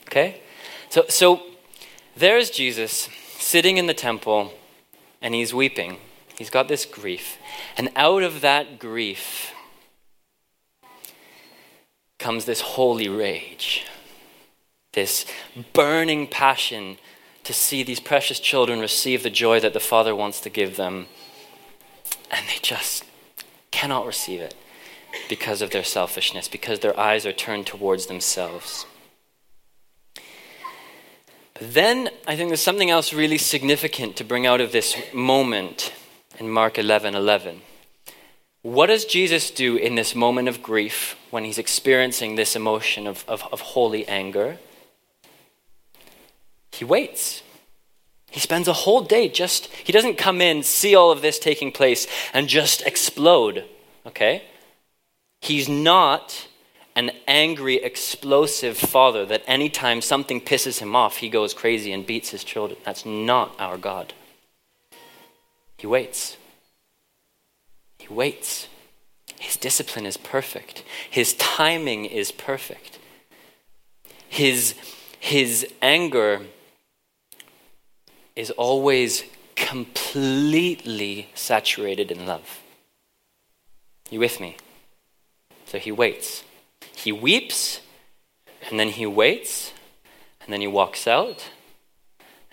Okay? 0.07 0.41
So, 0.89 1.05
so 1.07 1.43
There's 2.19 2.49
Jesus 2.49 3.07
sitting 3.38 3.77
in 3.77 3.88
the 3.88 3.93
temple 3.93 4.51
and 5.21 5.33
he's 5.33 5.53
weeping. 5.53 5.97
He's 6.39 6.49
got 6.49 6.69
this 6.69 6.86
grief. 6.86 7.38
And 7.78 7.89
out 7.97 8.23
of 8.23 8.39
that 8.39 8.80
grief 8.80 9.54
comes 12.17 12.45
this 12.45 12.62
holy 12.62 13.10
rage, 13.10 13.86
this 14.93 15.25
burning 15.73 16.28
passion 16.28 16.97
to 17.43 17.52
see 17.52 17.84
these 17.84 17.99
precious 17.99 18.39
children 18.39 18.80
receive 18.80 19.21
the 19.21 19.30
joy 19.30 19.60
that 19.60 19.73
the 19.73 19.82
Father 19.82 20.15
wants 20.15 20.39
to 20.39 20.49
give 20.49 20.78
them. 20.78 21.08
And 22.32 22.47
they 22.47 22.60
just 22.62 23.04
cannot 23.71 24.06
receive 24.06 24.39
it 24.39 24.56
because 25.28 25.62
of 25.62 25.71
their 25.71 25.84
selfishness, 25.84 26.47
because 26.47 26.80
their 26.80 26.97
eyes 26.97 27.25
are 27.25 27.34
turned 27.34 27.67
towards 27.67 28.06
themselves. 28.06 28.86
But 31.54 31.73
then 31.73 32.12
I 32.25 32.38
think 32.38 32.49
there's 32.49 32.62
something 32.62 32.89
else 32.89 33.12
really 33.12 33.38
significant 33.38 34.15
to 34.15 34.23
bring 34.23 34.45
out 34.45 34.62
of 34.62 34.71
this 34.71 34.95
moment 35.13 35.91
in 36.39 36.49
Mark 36.49 36.78
11 36.78 37.15
11. 37.15 37.62
What 38.62 38.88
does 38.88 39.06
Jesus 39.06 39.52
do 39.52 39.78
in 39.78 39.95
this 39.95 40.13
moment 40.13 40.47
of 40.49 40.62
grief 40.62 41.15
when 41.30 41.45
he's 41.45 41.58
experiencing 41.58 42.36
this 42.36 42.56
emotion 42.56 43.08
of, 43.08 43.23
of, 43.28 43.43
of 43.52 43.62
holy 43.62 44.08
anger? 44.08 44.58
He 46.71 46.84
waits. 46.84 47.41
He 48.30 48.39
spends 48.39 48.67
a 48.67 48.73
whole 48.73 49.02
day 49.02 49.28
just, 49.28 49.67
he 49.67 49.91
doesn't 49.91 50.17
come 50.17 50.41
in, 50.41 50.63
see 50.63 50.93
all 50.93 51.12
of 51.12 51.21
this 51.21 51.39
taking 51.39 51.71
place, 51.71 52.06
and 52.34 52.47
just 52.47 52.82
explode, 52.86 53.65
okay? 54.06 54.43
He's 55.41 55.67
not 55.67 56.47
an 56.95 57.12
angry, 57.28 57.75
explosive 57.75 58.78
father 58.78 59.25
that 59.25 59.43
anytime 59.47 60.02
something 60.02 60.41
pisses 60.41 60.80
him 60.80 60.95
off, 60.95 61.17
he 61.17 61.30
goes 61.30 61.54
crazy 61.54 61.91
and 61.91 62.06
beats 62.06 62.30
his 62.30 62.43
children. 62.43 62.80
That's 62.84 63.06
not 63.06 63.56
our 63.58 63.78
God. 63.78 64.13
He 65.80 65.88
waits. 65.88 66.38
He 67.98 68.13
waits. 68.13 68.68
His 69.39 69.56
discipline 69.56 70.06
is 70.06 70.18
perfect, 70.18 70.84
his 71.10 71.34
timing 71.36 72.06
is 72.06 72.32
perfect. 72.32 73.00
His, 74.28 74.76
his 75.20 75.68
anger 75.82 76.42
is 78.36 78.52
always 78.52 79.24
completely 79.56 81.30
saturated 81.34 82.12
in 82.12 82.28
love. 82.28 82.60
You 84.10 84.20
with 84.20 84.39
me? 84.39 84.58
So 85.65 85.80
he 85.80 85.92
waits. 85.92 86.44
He 86.94 87.12
weeps, 87.12 87.80
and 88.70 88.80
then 88.80 88.89
he 88.89 89.06
waits, 89.06 89.72
and 90.42 90.54
then 90.54 90.62
he 90.62 90.68
walks 90.68 91.08
out, 91.08 91.50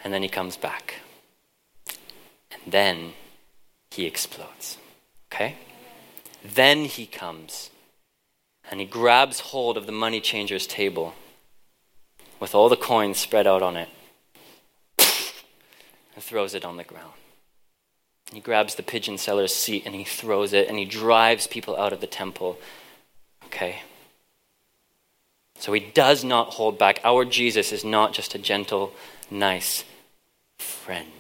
and 0.03 0.15
then 0.15 0.23
he 0.23 0.29
comes 0.29 0.57
back. 0.57 1.01
Then 2.67 3.13
he 3.91 4.07
explodes. 4.07 4.79
Okay? 5.33 5.57
Then 6.45 6.85
he 6.85 7.07
comes, 7.07 7.71
and 8.71 8.81
he 8.81 8.87
grabs 8.87 9.41
hold 9.41 9.77
of 9.77 9.87
the 9.87 9.93
money 9.93 10.21
changer's 10.21 10.67
table 10.67 11.15
with 12.39 12.55
all 12.55 12.69
the 12.69 12.77
coins 12.77 13.19
spread 13.19 13.47
out 13.47 13.63
on 13.63 13.77
it 13.77 13.89
and 14.99 16.23
throws 16.23 16.55
it 16.55 16.65
on 16.65 16.77
the 16.77 16.85
ground. 16.85 17.13
He 18.33 18.41
grabs 18.41 18.75
the 18.75 18.83
pigeon 18.83 19.19
seller's 19.19 19.55
seat 19.55 19.85
and 19.87 19.95
he 19.95 20.05
throws 20.05 20.53
it 20.53 20.69
and 20.69 20.79
he 20.79 20.85
drives 20.85 21.47
people 21.47 21.77
out 21.77 21.93
of 21.93 22.01
the 22.01 22.07
temple. 22.07 22.59
Okay? 23.47 23.83
So 25.59 25.73
he 25.73 25.81
does 25.81 26.25
not 26.25 26.55
hold 26.55 26.79
back. 26.79 27.01
Our 27.05 27.25
Jesus 27.25 27.73
is 27.73 27.85
not 27.85 28.13
just 28.13 28.35
a 28.35 28.39
gentle, 28.39 28.93
nice 29.31 29.85
friend. 30.59 31.16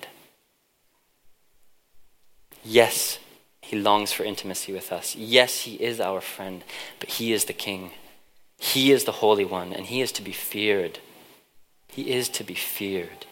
Yes, 2.69 3.21
he 3.63 3.77
longs 3.79 4.11
for 4.11 4.25
intimacy 4.25 4.73
with 4.73 4.91
us. 4.91 5.15
Yes, 5.15 5.61
he 5.61 5.77
is 5.77 6.01
our 6.01 6.21
friend, 6.21 6.65
but 6.99 7.11
he 7.11 7.33
is 7.33 7.45
the 7.45 7.53
king. 7.53 7.93
He 8.59 8.91
is 8.91 9.05
the 9.05 9.13
Holy 9.13 9.45
One, 9.45 9.73
and 9.73 9.87
he 9.87 10.01
is 10.01 10.11
to 10.13 10.23
be 10.23 10.33
feared. 10.33 10.99
He 11.87 12.11
is 12.11 12.29
to 12.31 12.43
be 12.43 12.55
feared. 12.55 13.27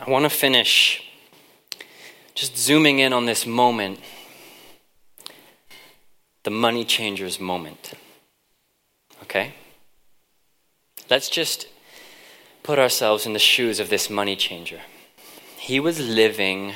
I 0.00 0.08
want 0.08 0.22
to 0.24 0.30
finish 0.30 1.02
just 2.36 2.56
zooming 2.56 3.00
in 3.00 3.12
on 3.12 3.26
this 3.26 3.44
moment 3.44 3.98
the 6.44 6.50
money 6.50 6.84
changer's 6.84 7.40
moment. 7.40 7.94
Okay? 9.24 9.54
Let's 11.10 11.28
just 11.28 11.68
put 12.62 12.78
ourselves 12.78 13.24
in 13.24 13.32
the 13.32 13.38
shoes 13.38 13.80
of 13.80 13.88
this 13.88 14.10
money 14.10 14.36
changer. 14.36 14.80
He 15.58 15.80
was 15.80 15.98
living 15.98 16.74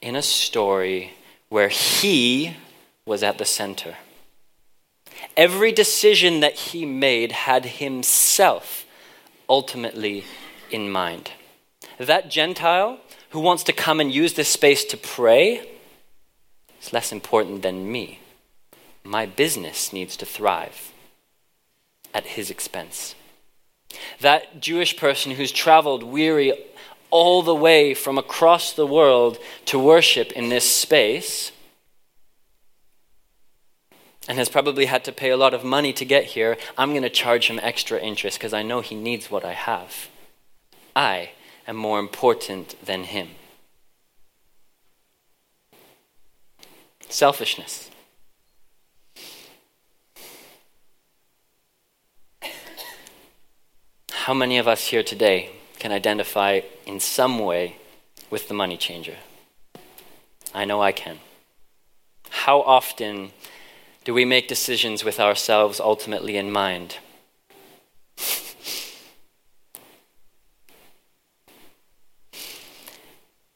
in 0.00 0.14
a 0.14 0.22
story 0.22 1.12
where 1.48 1.68
he 1.68 2.56
was 3.04 3.22
at 3.22 3.38
the 3.38 3.44
center. 3.44 3.96
Every 5.36 5.72
decision 5.72 6.40
that 6.40 6.54
he 6.54 6.84
made 6.84 7.32
had 7.32 7.64
himself 7.64 8.86
ultimately 9.48 10.24
in 10.70 10.90
mind 10.90 11.30
that 11.98 12.30
Gentile 12.30 13.00
who 13.30 13.40
wants 13.40 13.62
to 13.64 13.72
come 13.72 14.00
and 14.00 14.12
use 14.12 14.34
this 14.34 14.48
space 14.48 14.84
to 14.84 14.96
pray 14.96 15.68
is 16.80 16.92
less 16.92 17.12
important 17.12 17.62
than 17.62 17.90
me. 17.90 18.20
My 19.04 19.26
business 19.26 19.92
needs 19.92 20.16
to 20.18 20.26
thrive 20.26 20.92
at 22.14 22.24
his 22.24 22.50
expense. 22.50 23.14
That 24.20 24.60
Jewish 24.60 24.96
person 24.96 25.32
who's 25.32 25.52
traveled 25.52 26.02
weary 26.02 26.52
all 27.10 27.42
the 27.42 27.54
way 27.54 27.94
from 27.94 28.18
across 28.18 28.72
the 28.72 28.86
world 28.86 29.38
to 29.66 29.78
worship 29.78 30.32
in 30.32 30.48
this 30.48 30.70
space 30.70 31.52
and 34.28 34.36
has 34.36 34.50
probably 34.50 34.84
had 34.84 35.04
to 35.04 35.12
pay 35.12 35.30
a 35.30 35.36
lot 35.36 35.54
of 35.54 35.64
money 35.64 35.92
to 35.94 36.04
get 36.04 36.24
here, 36.24 36.58
I'm 36.76 36.90
going 36.90 37.02
to 37.02 37.08
charge 37.08 37.48
him 37.48 37.58
extra 37.62 37.98
interest 37.98 38.38
because 38.38 38.52
I 38.52 38.62
know 38.62 38.80
he 38.82 38.94
needs 38.94 39.30
what 39.30 39.44
I 39.44 39.54
have. 39.54 40.08
I 40.94 41.30
am 41.66 41.76
more 41.76 41.98
important 41.98 42.74
than 42.84 43.04
him. 43.04 43.28
Selfishness. 47.08 47.90
How 54.28 54.34
many 54.34 54.58
of 54.58 54.68
us 54.68 54.88
here 54.88 55.02
today 55.02 55.48
can 55.78 55.90
identify 55.90 56.60
in 56.84 57.00
some 57.00 57.38
way 57.38 57.76
with 58.28 58.46
the 58.48 58.52
money 58.52 58.76
changer? 58.76 59.16
I 60.52 60.66
know 60.66 60.82
I 60.82 60.92
can. 60.92 61.20
How 62.28 62.60
often 62.60 63.32
do 64.04 64.12
we 64.12 64.26
make 64.26 64.46
decisions 64.46 65.02
with 65.02 65.18
ourselves 65.18 65.80
ultimately 65.80 66.36
in 66.36 66.52
mind? 66.52 66.98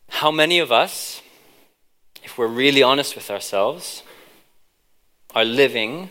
how 0.09 0.31
many 0.31 0.59
of 0.59 0.73
us, 0.73 1.21
if 2.25 2.39
we're 2.39 2.47
really 2.47 2.83
honest 2.83 3.15
with 3.15 3.31
ourselves, 3.31 4.03
are 5.35 5.45
living 5.45 6.09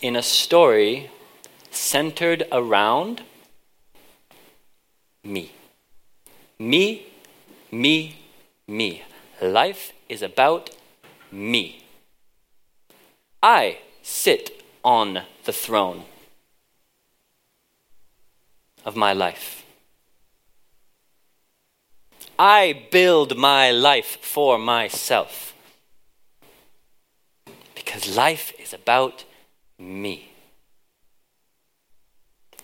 in 0.00 0.16
a 0.16 0.22
story 0.22 1.08
centered 1.70 2.42
around 2.50 3.22
me? 5.24 5.52
Me, 6.58 7.06
me, 7.70 8.16
me. 8.66 9.02
Life 9.40 9.92
is 10.08 10.22
about 10.22 10.70
me. 11.30 11.84
I 13.42 13.78
sit 14.02 14.62
on 14.84 15.22
the 15.44 15.52
throne 15.52 16.04
of 18.84 18.96
my 18.96 19.12
life. 19.12 19.64
I 22.38 22.86
build 22.90 23.36
my 23.36 23.70
life 23.70 24.18
for 24.20 24.58
myself. 24.58 25.54
Because 27.74 28.16
life 28.16 28.52
is 28.60 28.72
about 28.72 29.24
me. 29.78 30.30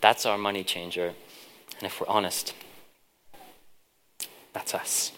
That's 0.00 0.24
our 0.26 0.38
money 0.38 0.64
changer. 0.64 1.14
And 1.78 1.86
if 1.86 2.00
we're 2.00 2.08
honest, 2.08 2.54
that's 4.52 4.74
us. 4.74 5.12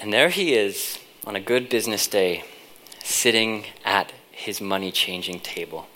And 0.00 0.12
there 0.12 0.30
he 0.30 0.54
is 0.54 0.98
on 1.26 1.36
a 1.36 1.40
good 1.40 1.68
business 1.68 2.06
day, 2.06 2.44
sitting 3.04 3.66
at 3.84 4.12
his 4.30 4.60
money 4.60 4.90
changing 4.90 5.40
table. 5.40 5.88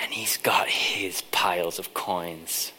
And 0.00 0.12
he's 0.12 0.36
got 0.36 0.68
his 0.68 1.22
piles 1.32 1.78
of 1.78 1.94
coins 1.94 2.72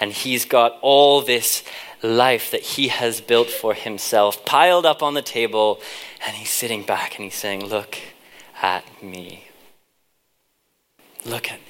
And 0.00 0.12
he's 0.12 0.44
got 0.44 0.78
all 0.82 1.22
this 1.22 1.64
life 2.02 2.52
that 2.52 2.60
he 2.60 2.88
has 2.88 3.20
built 3.20 3.48
for 3.48 3.74
himself 3.74 4.44
piled 4.44 4.86
up 4.86 5.02
on 5.02 5.14
the 5.14 5.22
table. 5.22 5.80
And 6.24 6.36
he's 6.36 6.50
sitting 6.50 6.82
back 6.84 7.16
and 7.16 7.24
he's 7.24 7.34
saying, 7.34 7.64
Look 7.66 7.98
at 8.62 9.02
me. 9.02 9.47
Look 11.28 11.50
at, 11.50 11.60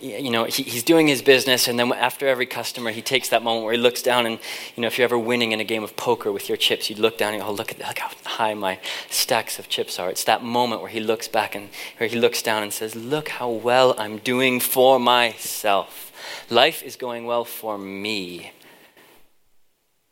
you 0.00 0.30
know, 0.30 0.44
he, 0.44 0.62
he's 0.62 0.84
doing 0.84 1.08
his 1.08 1.22
business, 1.22 1.66
and 1.66 1.78
then 1.78 1.92
after 1.92 2.28
every 2.28 2.46
customer, 2.46 2.90
he 2.90 3.02
takes 3.02 3.28
that 3.30 3.42
moment 3.42 3.64
where 3.64 3.72
he 3.72 3.78
looks 3.78 4.00
down, 4.00 4.26
and, 4.26 4.38
you 4.76 4.80
know, 4.80 4.86
if 4.86 4.96
you're 4.96 5.04
ever 5.04 5.18
winning 5.18 5.52
in 5.52 5.60
a 5.60 5.64
game 5.64 5.82
of 5.82 5.96
poker 5.96 6.30
with 6.30 6.48
your 6.48 6.56
chips, 6.56 6.88
you'd 6.88 6.98
look 6.98 7.18
down 7.18 7.34
and 7.34 7.42
go, 7.42 7.48
oh, 7.48 7.52
look 7.52 7.72
at 7.72 7.78
look 7.78 7.98
how 7.98 8.10
high 8.24 8.54
my 8.54 8.78
stacks 9.10 9.58
of 9.58 9.68
chips 9.68 9.98
are. 9.98 10.08
It's 10.08 10.24
that 10.24 10.44
moment 10.44 10.82
where 10.82 10.90
he 10.90 11.00
looks 11.00 11.26
back 11.26 11.54
and 11.54 11.70
where 11.96 12.08
he 12.08 12.18
looks 12.18 12.42
down 12.42 12.62
and 12.62 12.72
says, 12.72 12.94
look 12.94 13.28
how 13.28 13.50
well 13.50 13.94
I'm 13.98 14.18
doing 14.18 14.60
for 14.60 15.00
myself. 15.00 16.12
Life 16.48 16.82
is 16.82 16.96
going 16.96 17.26
well 17.26 17.44
for 17.44 17.76
me. 17.76 18.52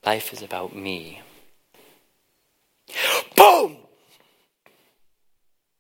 Life 0.05 0.33
is 0.33 0.43
about 0.43 0.75
me. 0.75 1.23
Boom! 3.37 3.77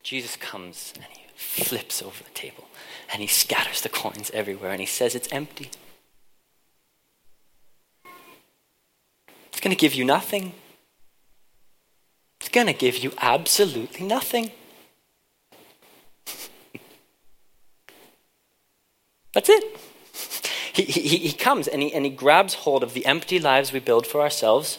Jesus 0.03 0.37
comes 0.37 0.93
and 0.97 1.05
he 1.11 1.26
flips 1.37 2.03
over 2.03 2.24
the 2.24 2.30
table 2.30 2.66
and 3.12 3.20
he 3.22 3.28
scatters 3.28 3.82
the 3.82 3.89
coins 3.89 4.30
everywhere 4.32 4.72
and 4.72 4.80
he 4.80 4.87
says 4.87 5.14
it's 5.14 5.28
empty. 5.30 5.70
It's 9.49 9.61
going 9.61 9.74
to 9.74 9.80
give 9.80 9.95
you 9.95 10.05
nothing. 10.05 10.55
It's 12.41 12.49
going 12.49 12.66
to 12.66 12.72
give 12.72 12.99
you 12.99 13.12
absolutely 13.18 14.07
nothing. 14.07 14.51
That's 19.32 19.49
it. 19.49 19.78
He, 20.72 20.82
he, 20.82 21.16
he 21.18 21.32
comes 21.32 21.68
and 21.68 21.80
he, 21.82 21.93
and 21.95 22.05
he 22.05 22.11
grabs 22.11 22.55
hold 22.55 22.82
of 22.82 22.93
the 22.93 23.07
empty 23.07 23.39
lives 23.39 23.72
we 23.72 23.80
build 23.80 24.07
for 24.07 24.20
ourselves 24.20 24.78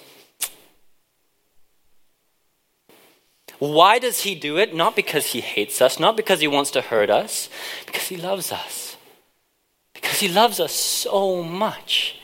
Why 3.60 3.98
does 3.98 4.22
he 4.22 4.36
do 4.36 4.58
it? 4.58 4.76
Not 4.76 4.96
because 4.96 5.28
he 5.28 5.42
hates 5.42 5.82
us, 5.82 6.00
not 6.00 6.16
because 6.16 6.42
he 6.42 6.48
wants 6.48 6.72
to 6.72 6.82
hurt 6.82 7.10
us, 7.10 7.50
because 7.86 8.08
he 8.08 8.18
loves 8.18 8.52
us. 8.52 8.98
Because 9.94 10.20
he 10.20 10.28
loves 10.28 10.60
us 10.60 10.74
so 10.74 11.44
much. 11.44 12.20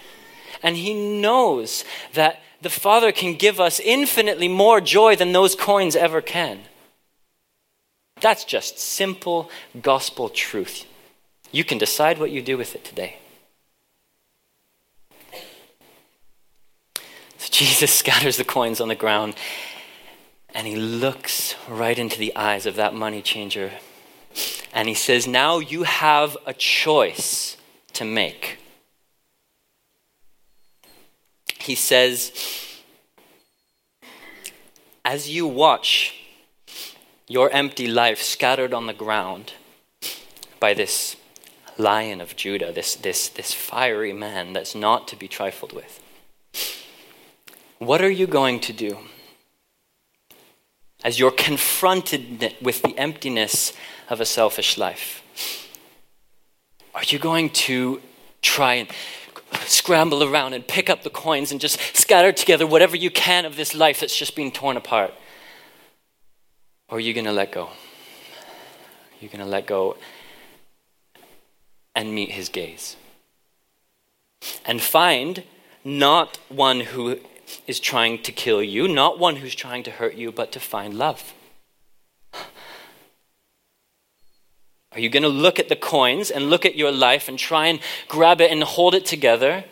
And 0.62 0.78
he 0.78 0.94
knows 0.94 1.84
that 2.14 2.42
the 2.62 2.70
Father 2.70 3.12
can 3.12 3.34
give 3.36 3.60
us 3.60 3.80
infinitely 3.80 4.48
more 4.48 4.80
joy 4.80 5.16
than 5.16 5.32
those 5.32 5.56
coins 5.56 5.96
ever 5.96 6.22
can. 6.22 6.60
That's 8.22 8.46
just 8.46 8.80
simple 8.80 9.50
gospel 9.82 10.30
truth. 10.30 10.86
You 11.52 11.64
can 11.64 11.78
decide 11.78 12.20
what 12.20 12.32
you 12.32 12.42
do 12.42 12.58
with 12.58 12.76
it 12.76 12.86
today. 12.86 13.18
So 17.38 17.48
Jesus 17.52 17.92
scatters 17.92 18.38
the 18.38 18.46
coins 18.46 18.80
on 18.80 18.88
the 18.88 18.96
ground 18.96 19.36
and 20.54 20.68
he 20.68 20.76
looks 20.76 21.56
right 21.68 21.98
into 21.98 22.20
the 22.20 22.36
eyes 22.36 22.66
of 22.66 22.76
that 22.76 22.94
money 22.94 23.22
changer. 23.22 23.72
And 24.74 24.88
he 24.88 24.94
says, 24.94 25.28
Now 25.28 25.60
you 25.60 25.84
have 25.84 26.38
a 26.46 26.54
choice 26.54 27.58
to 27.94 28.06
make. 28.06 28.58
He 31.60 31.76
says, 31.76 32.32
As 35.04 35.30
you 35.30 35.48
watch 35.48 36.20
your 37.28 37.50
empty 37.52 37.88
life 37.88 38.22
scattered 38.22 38.74
on 38.74 38.86
the 38.86 38.94
ground 38.94 39.54
by 40.60 40.74
this 40.74 41.16
lion 41.78 42.22
of 42.22 42.36
Judah, 42.36 42.72
this, 42.72 42.96
this, 42.96 43.28
this 43.28 43.54
fiery 43.54 44.14
man 44.14 44.54
that's 44.54 44.76
not 44.76 45.08
to 45.08 45.16
be 45.16 45.28
trifled 45.28 45.74
with, 45.74 46.00
what 47.80 48.02
are 48.02 48.12
you 48.12 48.28
going 48.28 48.60
to 48.62 48.74
do? 48.74 48.98
As 51.04 51.20
you're 51.20 51.32
confronted 51.32 52.56
with 52.62 52.82
the 52.82 52.98
emptiness 52.98 53.74
of 54.10 54.22
a 54.22 54.26
selfish 54.26 54.78
life? 54.78 55.22
Are 56.96 57.04
you 57.04 57.20
going 57.20 57.50
to 57.50 58.02
try 58.42 58.76
and 58.76 58.90
scramble 59.66 60.24
around 60.24 60.54
and 60.54 60.68
pick 60.68 60.90
up 60.90 61.04
the 61.04 61.10
coins 61.10 61.52
and 61.52 61.60
just 61.60 61.80
scatter 61.96 62.32
together 62.32 62.66
whatever 62.66 62.96
you 62.96 63.10
can 63.10 63.46
of 63.46 63.56
this 63.56 63.76
life 63.76 64.00
that's 64.00 64.18
just 64.18 64.36
being 64.36 64.52
torn 64.52 64.78
apart? 64.78 65.14
Or 66.90 66.98
are 66.98 67.02
you 67.02 67.14
going 67.14 67.26
to 67.26 67.32
let 67.32 67.52
go? 67.52 67.70
You're 69.20 69.32
going 69.32 69.44
to 69.44 69.50
let 69.50 69.66
go 69.66 69.98
and 71.96 72.14
meet 72.14 72.32
his 72.32 72.50
gaze. 72.50 72.96
And 74.66 74.82
find 74.82 75.44
not 75.84 76.38
one 76.50 76.82
who 76.82 77.20
is 77.68 77.80
trying 77.80 78.22
to 78.24 78.32
kill 78.32 78.62
you, 78.62 78.88
not 78.88 79.20
one 79.20 79.38
who's 79.38 79.56
trying 79.56 79.84
to 79.84 79.92
hurt 79.92 80.16
you, 80.16 80.32
but 80.32 80.52
to 80.52 80.60
find 80.60 80.94
love. 80.94 81.34
Are 84.94 85.00
you 85.00 85.10
going 85.10 85.24
to 85.24 85.30
look 85.30 85.60
at 85.60 85.70
the 85.70 85.76
coins 85.76 86.30
and 86.30 86.50
look 86.50 86.66
at 86.66 86.76
your 86.76 86.92
life 86.92 87.28
and 87.28 87.40
try 87.40 87.68
and 87.68 87.80
grab 88.08 88.40
it 88.42 88.52
and 88.52 88.64
hold 88.64 88.94
it 88.94 89.06
together? 89.06 89.64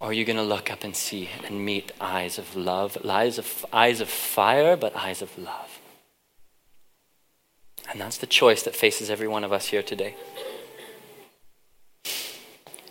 Or 0.00 0.08
are 0.08 0.12
you 0.12 0.24
going 0.24 0.36
to 0.36 0.42
look 0.42 0.70
up 0.70 0.82
and 0.82 0.94
see 0.94 1.30
and 1.46 1.64
meet 1.64 1.92
eyes 2.00 2.36
of 2.36 2.56
love, 2.56 2.98
eyes 3.08 3.38
of, 3.38 3.64
eyes 3.72 4.00
of 4.00 4.08
fire, 4.08 4.76
but 4.76 4.94
eyes 4.96 5.22
of 5.22 5.38
love? 5.38 5.80
And 7.90 8.00
that's 8.00 8.18
the 8.18 8.26
choice 8.26 8.62
that 8.64 8.74
faces 8.74 9.08
every 9.08 9.28
one 9.28 9.44
of 9.44 9.52
us 9.52 9.66
here 9.66 9.82
today. 9.82 10.16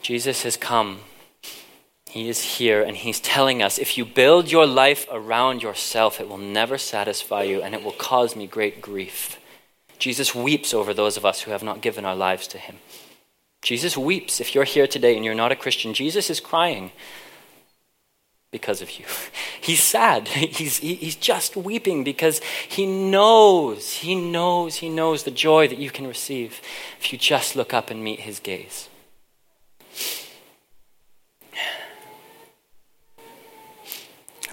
Jesus 0.01 0.43
has 0.43 0.55
come 0.55 0.99
he 2.13 2.29
is 2.29 2.43
here 2.43 2.83
and 2.83 2.95
He's 2.95 3.19
telling 3.19 3.63
us 3.63 3.79
if 3.79 3.97
you 3.97 4.05
build 4.05 4.51
your 4.51 4.67
life 4.67 5.07
around 5.11 5.63
yourself, 5.63 6.21
it 6.21 6.29
will 6.29 6.37
never 6.37 6.77
satisfy 6.77 7.41
you 7.41 7.59
and 7.63 7.73
it 7.73 7.83
will 7.83 7.91
cause 7.91 8.35
me 8.35 8.45
great 8.45 8.83
grief. 8.83 9.39
Jesus 9.97 10.35
weeps 10.35 10.75
over 10.75 10.93
those 10.93 11.17
of 11.17 11.25
us 11.25 11.41
who 11.41 11.49
have 11.49 11.63
not 11.63 11.81
given 11.81 12.05
our 12.05 12.15
lives 12.15 12.45
to 12.49 12.59
Him. 12.59 12.75
Jesus 13.63 13.97
weeps. 13.97 14.39
If 14.39 14.53
you're 14.53 14.63
here 14.63 14.85
today 14.85 15.15
and 15.15 15.25
you're 15.25 15.33
not 15.33 15.51
a 15.51 15.55
Christian, 15.55 15.95
Jesus 15.95 16.29
is 16.29 16.39
crying 16.39 16.91
because 18.51 18.83
of 18.83 18.99
you. 18.99 19.05
He's 19.61 19.81
sad. 19.81 20.27
He's, 20.27 20.77
he's 20.77 21.15
just 21.15 21.55
weeping 21.55 22.03
because 22.03 22.41
he 22.69 22.85
knows, 22.85 23.91
he 23.91 24.13
knows, 24.13 24.75
he 24.75 24.89
knows 24.89 25.23
the 25.23 25.31
joy 25.31 25.67
that 25.67 25.79
you 25.79 25.89
can 25.89 26.05
receive 26.05 26.61
if 26.99 27.11
you 27.11 27.17
just 27.17 27.55
look 27.55 27.73
up 27.73 27.89
and 27.89 28.03
meet 28.03 28.19
his 28.19 28.39
gaze. 28.39 28.87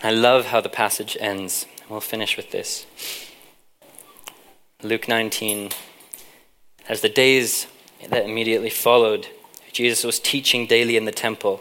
I 0.03 0.13
love 0.13 0.47
how 0.47 0.63
the 0.63 0.71
passage 0.71 1.15
ends. 1.21 1.67
We'll 1.91 2.01
finish 2.01 2.39
with 2.39 2.53
this. 2.53 2.87
Luke 4.83 5.09
19. 5.09 5.73
As 6.89 7.03
the 7.03 7.11
days 7.11 7.67
that 8.09 8.25
immediately 8.25 8.71
followed, 8.71 9.29
Jesus 9.73 10.03
was 10.03 10.19
teaching 10.19 10.67
daily 10.67 10.97
in 10.97 11.05
the 11.05 11.13
temple. 11.13 11.61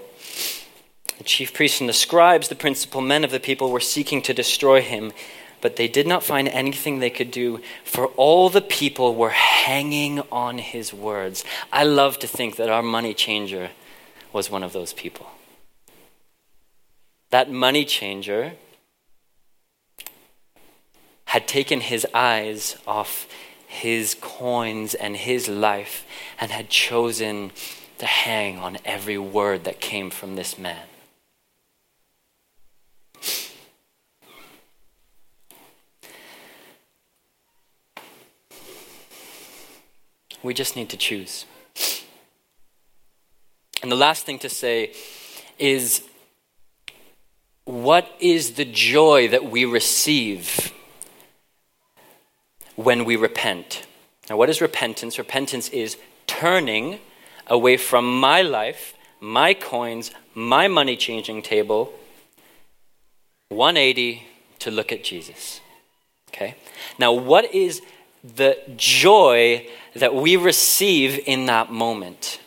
The 1.17 1.25
chief 1.25 1.53
priests 1.53 1.81
and 1.81 1.89
the 1.89 1.93
scribes, 1.93 2.47
the 2.47 2.55
principal 2.55 3.01
men 3.01 3.25
of 3.25 3.31
the 3.31 3.41
people, 3.41 3.71
were 3.71 3.81
seeking 3.81 4.21
to 4.21 4.33
destroy 4.33 4.81
him, 4.81 5.11
but 5.59 5.75
they 5.75 5.89
did 5.89 6.07
not 6.07 6.23
find 6.23 6.47
anything 6.47 6.99
they 6.99 7.09
could 7.09 7.31
do, 7.31 7.59
for 7.83 8.07
all 8.15 8.49
the 8.49 8.61
people 8.61 9.15
were 9.15 9.31
hanging 9.31 10.21
on 10.31 10.59
his 10.59 10.93
words. 10.93 11.43
I 11.73 11.83
love 11.83 12.17
to 12.19 12.27
think 12.27 12.55
that 12.55 12.69
our 12.69 12.83
money 12.83 13.13
changer 13.13 13.71
was 14.31 14.49
one 14.49 14.63
of 14.63 14.71
those 14.71 14.93
people 14.93 15.29
that 17.31 17.51
money 17.51 17.85
changer 17.85 18.53
had 21.25 21.47
taken 21.47 21.81
his 21.81 22.07
eyes 22.13 22.75
off 22.87 23.27
his 23.67 24.15
coins 24.19 24.95
and 24.95 25.15
his 25.15 25.47
life 25.47 26.05
and 26.41 26.49
had 26.49 26.69
chosen 26.69 27.51
to 27.99 28.05
hang 28.05 28.57
on 28.57 28.77
every 28.83 29.17
word 29.17 29.63
that 29.63 29.79
came 29.79 30.09
from 30.09 30.35
this 30.35 30.57
man. 30.57 30.87
We 40.41 40.53
just 40.53 40.75
need 40.75 40.89
to 40.89 40.97
choose. 40.97 41.45
And 43.83 43.91
the 43.91 43.95
last 43.95 44.25
thing 44.25 44.39
to 44.39 44.49
say 44.49 44.93
is 45.59 46.08
what 47.69 48.09
is 48.19 48.53
the 48.53 48.65
joy 48.65 49.27
that 49.27 49.45
we 49.51 49.63
receive 49.63 50.73
when 52.75 53.05
we 53.05 53.15
repent? 53.15 53.85
Now, 54.27 54.37
what 54.37 54.49
is 54.49 54.59
repentance? 54.59 55.19
Repentance 55.19 55.69
is 55.69 55.95
turning 56.25 56.97
away 57.45 57.77
from 57.77 58.19
my 58.19 58.41
life, 58.41 58.95
my 59.19 59.53
coins, 59.53 60.09
my 60.33 60.67
money 60.67 60.97
changing 60.97 61.43
table, 61.43 61.93
180 63.49 64.23
to 64.57 64.71
look 64.71 64.91
at 64.91 65.03
Jesus. 65.03 65.61
Okay? 66.29 66.55
Now, 66.97 67.13
what 67.13 67.53
is 67.53 67.83
the 68.23 68.57
joy 68.77 69.67
that 69.93 70.15
we 70.15 70.37
receive 70.37 71.19
in 71.27 71.45
that 71.45 71.71
moment? 71.71 72.39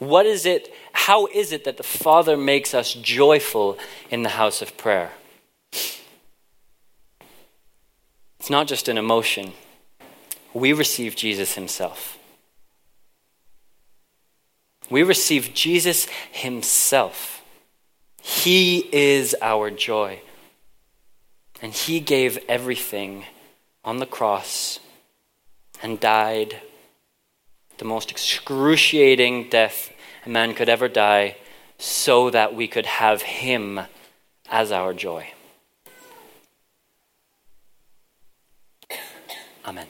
What 0.00 0.26
is 0.26 0.44
it? 0.44 0.68
How 0.98 1.26
is 1.28 1.52
it 1.52 1.62
that 1.64 1.76
the 1.76 1.82
Father 1.82 2.36
makes 2.36 2.74
us 2.74 2.92
joyful 2.92 3.78
in 4.10 4.24
the 4.24 4.30
house 4.30 4.60
of 4.60 4.76
prayer? 4.76 5.12
It's 8.40 8.50
not 8.50 8.66
just 8.66 8.88
an 8.88 8.98
emotion. 8.98 9.52
We 10.52 10.72
receive 10.72 11.14
Jesus 11.14 11.54
himself. 11.54 12.18
We 14.90 15.02
receive 15.02 15.54
Jesus 15.54 16.08
himself. 16.32 17.42
He 18.20 18.88
is 18.92 19.36
our 19.40 19.70
joy. 19.70 20.20
And 21.62 21.72
he 21.72 22.00
gave 22.00 22.38
everything 22.48 23.24
on 23.84 23.98
the 23.98 24.06
cross 24.06 24.80
and 25.80 26.00
died 26.00 26.60
the 27.78 27.84
most 27.84 28.10
excruciating 28.10 29.48
death 29.48 29.92
man 30.28 30.54
could 30.54 30.68
ever 30.68 30.88
die 30.88 31.36
so 31.78 32.30
that 32.30 32.54
we 32.54 32.68
could 32.68 32.86
have 32.86 33.22
him 33.22 33.80
as 34.50 34.70
our 34.70 34.92
joy. 34.92 35.32
Amen. 39.64 39.86